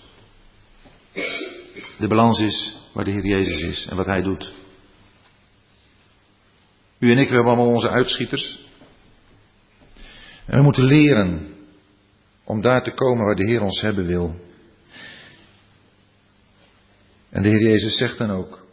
[1.97, 4.51] De balans is waar de Heer Jezus is en wat Hij doet.
[6.99, 8.65] U en ik, we hebben allemaal onze uitschieters.
[10.45, 11.55] En we moeten leren
[12.43, 14.35] om daar te komen waar de Heer ons hebben wil.
[17.29, 18.66] En de Heer Jezus zegt dan ook,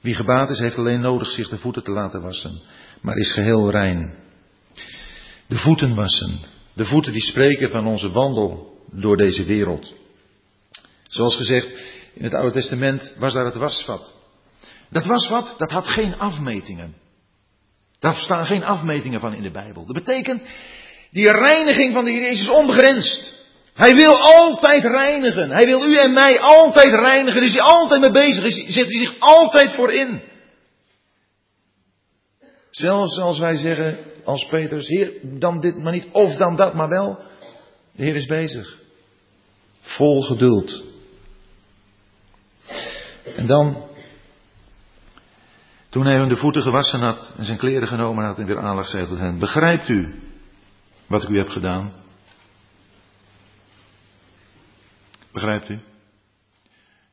[0.00, 2.60] wie gebaat is, heeft alleen nodig zich de voeten te laten wassen,
[3.00, 4.14] maar is geheel rein.
[5.46, 6.38] De voeten wassen,
[6.74, 9.94] de voeten die spreken van onze wandel door deze wereld.
[11.02, 11.68] Zoals gezegd,
[12.14, 14.14] in het Oude Testament was daar het wasvat.
[14.90, 16.94] Dat wasvat, dat had geen afmetingen.
[17.98, 19.86] Daar staan geen afmetingen van in de Bijbel.
[19.86, 20.42] Dat betekent,
[21.10, 23.39] die reiniging van de Heer Jezus is onbegrensd.
[23.80, 25.50] Hij wil altijd reinigen.
[25.50, 27.34] Hij wil u en mij altijd reinigen.
[27.34, 28.50] Daar is hij altijd mee bezig.
[28.50, 30.22] Zet hij zich altijd voor in.
[32.70, 36.88] Zelfs als wij zeggen, als Petrus, Heer, dan dit maar niet, of dan dat maar
[36.88, 37.18] wel.
[37.92, 38.78] De Heer is bezig.
[39.80, 40.84] Vol geduld.
[43.36, 43.84] En dan,
[45.88, 48.90] toen hij hem de voeten gewassen had en zijn kleren genomen had en weer aandacht
[48.90, 50.14] zei tot hen, begrijpt u
[51.06, 52.00] wat ik u heb gedaan?
[55.32, 55.80] Begrijpt u?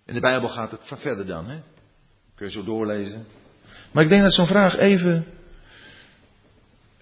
[0.05, 1.59] In de Bijbel gaat het verder dan, hè?
[2.35, 3.25] Kun je zo doorlezen.
[3.91, 5.25] Maar ik denk dat zo'n vraag even,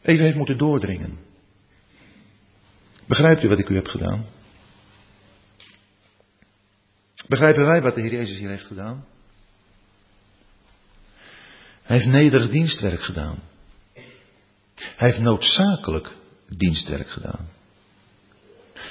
[0.01, 1.17] even heeft moeten doordringen.
[3.07, 4.25] Begrijpt u wat ik u heb gedaan?
[7.27, 9.05] Begrijpen wij wat de Heer Jezus hier heeft gedaan?
[11.83, 13.39] Hij heeft nederig dienstwerk gedaan.
[14.73, 16.11] Hij heeft noodzakelijk
[16.47, 17.49] dienstwerk gedaan.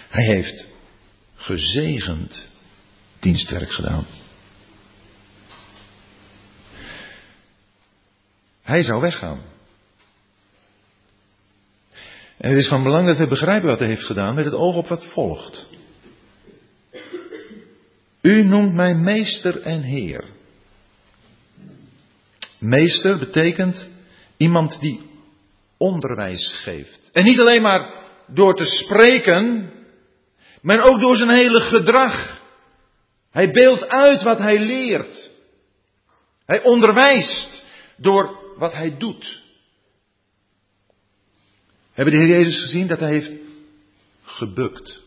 [0.09, 0.67] Hij heeft
[1.45, 2.49] gezegend
[3.21, 4.07] dienstwerk gedaan.
[8.63, 9.43] Hij zou weggaan.
[12.37, 14.77] En het is van belang dat hij begrijpt wat hij heeft gedaan met het oog
[14.77, 15.67] op wat volgt.
[18.21, 20.25] U noemt mij meester en heer.
[22.59, 23.91] Meester betekent
[24.37, 25.01] iemand die
[25.77, 27.11] onderwijs geeft.
[27.13, 27.91] En niet alleen maar
[28.27, 29.71] door te spreken,
[30.65, 32.41] maar ook door zijn hele gedrag.
[33.31, 35.31] Hij beeldt uit wat hij leert.
[36.47, 37.65] Hij onderwijst
[37.97, 39.43] door wat hij doet.
[41.93, 43.33] Hebben de Heer Jezus gezien dat hij heeft
[44.23, 45.03] gebukt?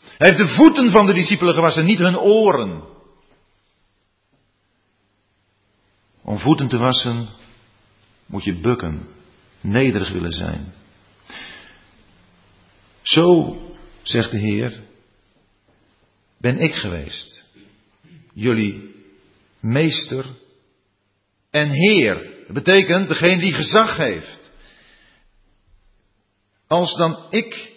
[0.00, 2.84] Hij heeft de voeten van de discipelen gewassen, niet hun oren.
[6.22, 7.28] Om voeten te wassen
[8.26, 9.08] moet je bukken,
[9.60, 10.74] nederig willen zijn.
[13.02, 13.56] Zo,
[14.08, 14.80] zegt de Heer,
[16.38, 17.42] ben ik geweest.
[18.32, 18.94] Jullie
[19.60, 20.24] meester
[21.50, 22.44] en Heer.
[22.46, 24.50] Dat betekent degene die gezag heeft.
[26.66, 27.74] Als dan ik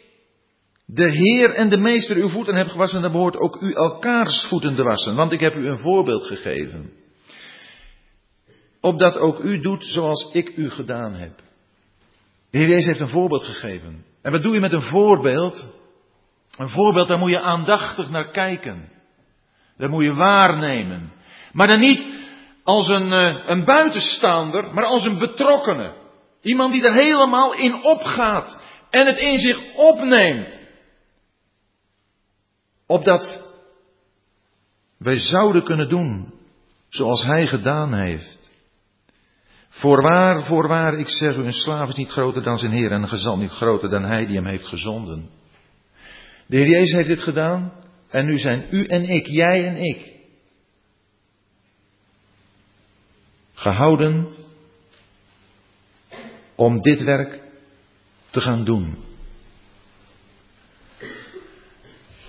[0.85, 4.75] de Heer en de Meester uw voeten hebt gewassen, dan behoort ook u elkaars voeten
[4.75, 5.15] te wassen.
[5.15, 6.91] Want ik heb u een voorbeeld gegeven.
[8.81, 11.37] Opdat ook u doet zoals ik u gedaan heb.
[12.49, 14.05] De Heer Jezus heeft een voorbeeld gegeven.
[14.21, 15.78] En wat doe je met een voorbeeld?
[16.59, 18.89] Een voorbeeld, daar moet je aandachtig naar kijken.
[19.77, 21.11] Dat moet je waarnemen.
[21.51, 22.05] Maar dan niet
[22.63, 25.93] als een, eh, een buitenstaander, maar als een betrokkene.
[26.41, 30.59] Iemand die er helemaal in opgaat en het in zich opneemt.
[32.87, 33.43] Opdat
[34.97, 36.33] wij zouden kunnen doen
[36.89, 38.37] zoals hij gedaan heeft.
[39.69, 43.07] Voorwaar, voorwaar, ik zeg u, een slaaf is niet groter dan zijn Heer en een
[43.07, 45.37] gezant niet groter dan hij die hem heeft gezonden.
[46.49, 47.73] De Heer Jezus heeft dit gedaan
[48.07, 50.13] en nu zijn u en ik, jij en ik,
[53.53, 54.27] gehouden
[56.55, 57.41] om dit werk
[58.29, 58.97] te gaan doen.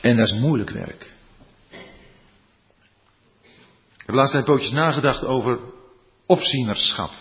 [0.03, 1.14] En dat is moeilijk werk.
[3.99, 5.61] Ik heb laatst een pootjes nagedacht over
[6.27, 7.12] opzienerschap.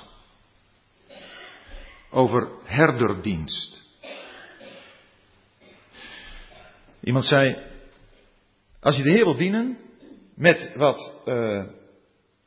[2.09, 3.88] Over herderdienst.
[7.03, 7.57] Iemand zei,
[8.79, 9.77] als je de Heer wilt dienen,
[10.35, 11.13] met wat,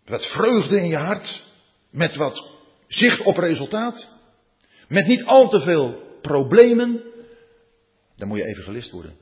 [0.05, 1.42] wat vreugde in je hart,
[1.90, 2.48] met wat
[2.86, 4.09] zicht op resultaat,
[4.88, 7.03] met niet al te veel problemen,
[8.16, 9.14] dan moet je evangelist worden.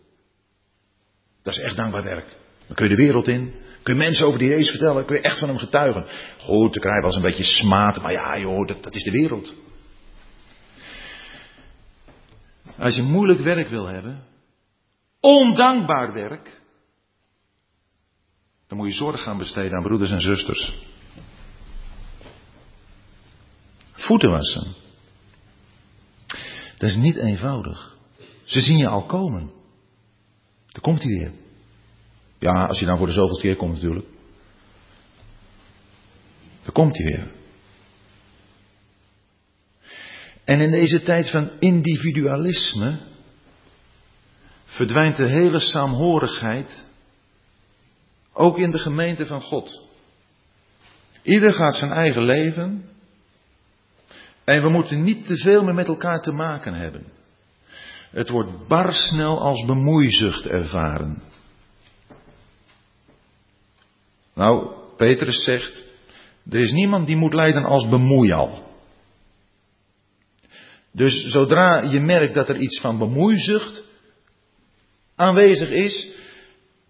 [1.42, 2.36] Dat is echt dankbaar werk.
[2.66, 5.22] Dan kun je de wereld in, kun je mensen over die Jezus vertellen, kun je
[5.22, 6.06] echt van hem getuigen.
[6.38, 9.54] Goed, dan krijg eens een beetje smaad, maar ja joh, dat, dat is de wereld.
[12.78, 14.24] Als je moeilijk werk wil hebben,
[15.20, 16.60] ondankbaar werk,
[18.68, 20.72] dan moet je zorg gaan besteden aan broeders en zusters.
[23.92, 24.74] Voeten wassen.
[26.78, 27.96] Dat is niet eenvoudig.
[28.44, 29.50] Ze zien je al komen.
[30.66, 31.32] Dan komt hij weer.
[32.38, 34.06] Ja, als je dan voor de zoveelste keer komt natuurlijk.
[36.62, 37.32] Dan komt hij weer.
[40.44, 43.09] En in deze tijd van individualisme
[44.70, 46.84] verdwijnt de hele saamhorigheid
[48.32, 49.82] ook in de gemeente van God.
[51.22, 52.84] Ieder gaat zijn eigen leven
[54.44, 57.04] en we moeten niet te veel meer met elkaar te maken hebben.
[58.10, 61.22] Het wordt bar snel als bemoeizucht ervaren.
[64.34, 65.84] Nou, Petrus zegt,
[66.50, 68.68] er is niemand die moet lijden als bemoeial.
[70.92, 73.88] Dus zodra je merkt dat er iets van bemoeizucht
[75.20, 76.08] aanwezig is,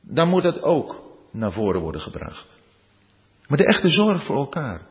[0.01, 1.03] dan moet dat ook
[1.33, 2.59] naar voren worden gebracht.
[3.49, 4.87] Maar de echte zorg voor elkaar.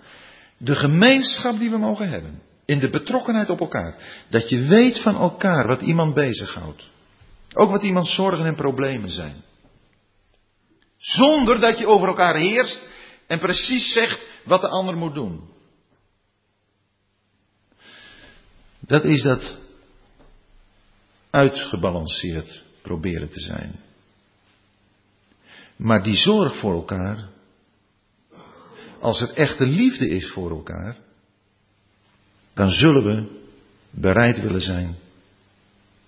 [0.57, 2.41] De gemeenschap die we mogen hebben.
[2.65, 4.23] In de betrokkenheid op elkaar.
[4.29, 6.89] Dat je weet van elkaar wat iemand bezighoudt.
[7.53, 9.43] Ook wat iemands zorgen en problemen zijn.
[10.97, 12.89] Zonder dat je over elkaar heerst
[13.27, 15.49] en precies zegt wat de ander moet doen.
[18.79, 19.59] Dat is dat
[21.29, 23.79] uitgebalanceerd proberen te zijn.
[25.75, 27.29] Maar die zorg voor elkaar,
[28.99, 30.97] als er echte liefde is voor elkaar,
[32.53, 33.39] dan zullen we
[33.91, 34.95] bereid willen zijn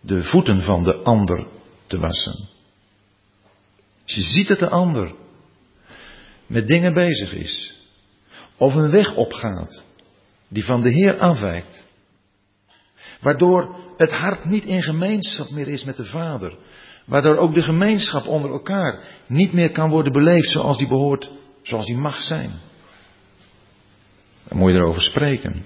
[0.02, 1.48] de voeten van de ander
[1.88, 2.48] te wassen.
[4.06, 5.16] Je ziet dat de ander
[6.48, 7.76] met dingen bezig is,
[8.58, 9.86] of een weg opgaat
[10.48, 11.86] die van de Heer afwijkt,
[13.22, 16.58] waardoor het hart niet in gemeenschap meer is met de Vader,
[17.06, 21.32] waardoor ook de gemeenschap onder elkaar niet meer kan worden beleefd zoals die behoort,
[21.62, 22.52] zoals die mag zijn.
[24.47, 25.66] Dan moet je erover spreken.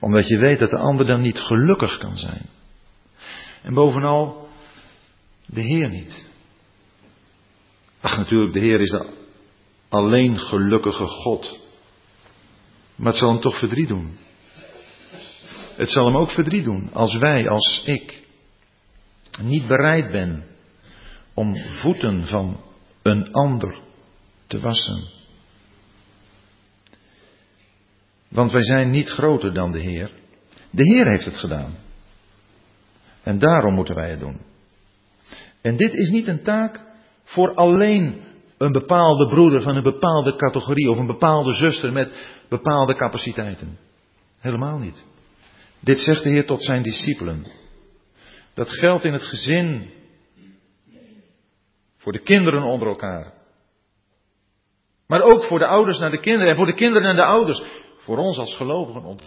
[0.00, 2.48] Omdat je weet dat de ander dan niet gelukkig kan zijn.
[3.62, 4.48] En bovenal,
[5.46, 6.26] de Heer niet.
[8.00, 9.12] Ach, natuurlijk, de Heer is de
[9.88, 11.58] alleen gelukkige God.
[12.96, 14.18] Maar het zal hem toch verdriet doen.
[15.76, 18.22] Het zal hem ook verdriet doen als wij, als ik,
[19.42, 20.44] niet bereid ben
[21.34, 22.60] om voeten van
[23.02, 23.80] een ander
[24.46, 25.02] te wassen.
[28.28, 30.10] Want wij zijn niet groter dan de Heer.
[30.70, 31.74] De Heer heeft het gedaan.
[33.22, 34.40] En daarom moeten wij het doen.
[35.60, 36.80] En dit is niet een taak
[37.24, 38.20] voor alleen
[38.58, 43.78] een bepaalde broeder van een bepaalde categorie of een bepaalde zuster met bepaalde capaciteiten.
[44.38, 45.04] Helemaal niet.
[45.84, 47.46] Dit zegt de Heer tot zijn discipelen.
[48.54, 49.90] Dat geldt in het gezin,
[51.96, 53.32] voor de kinderen onder elkaar.
[55.06, 57.64] Maar ook voor de ouders naar de kinderen en voor de kinderen en de ouders.
[57.98, 59.18] Voor ons als gelovigen.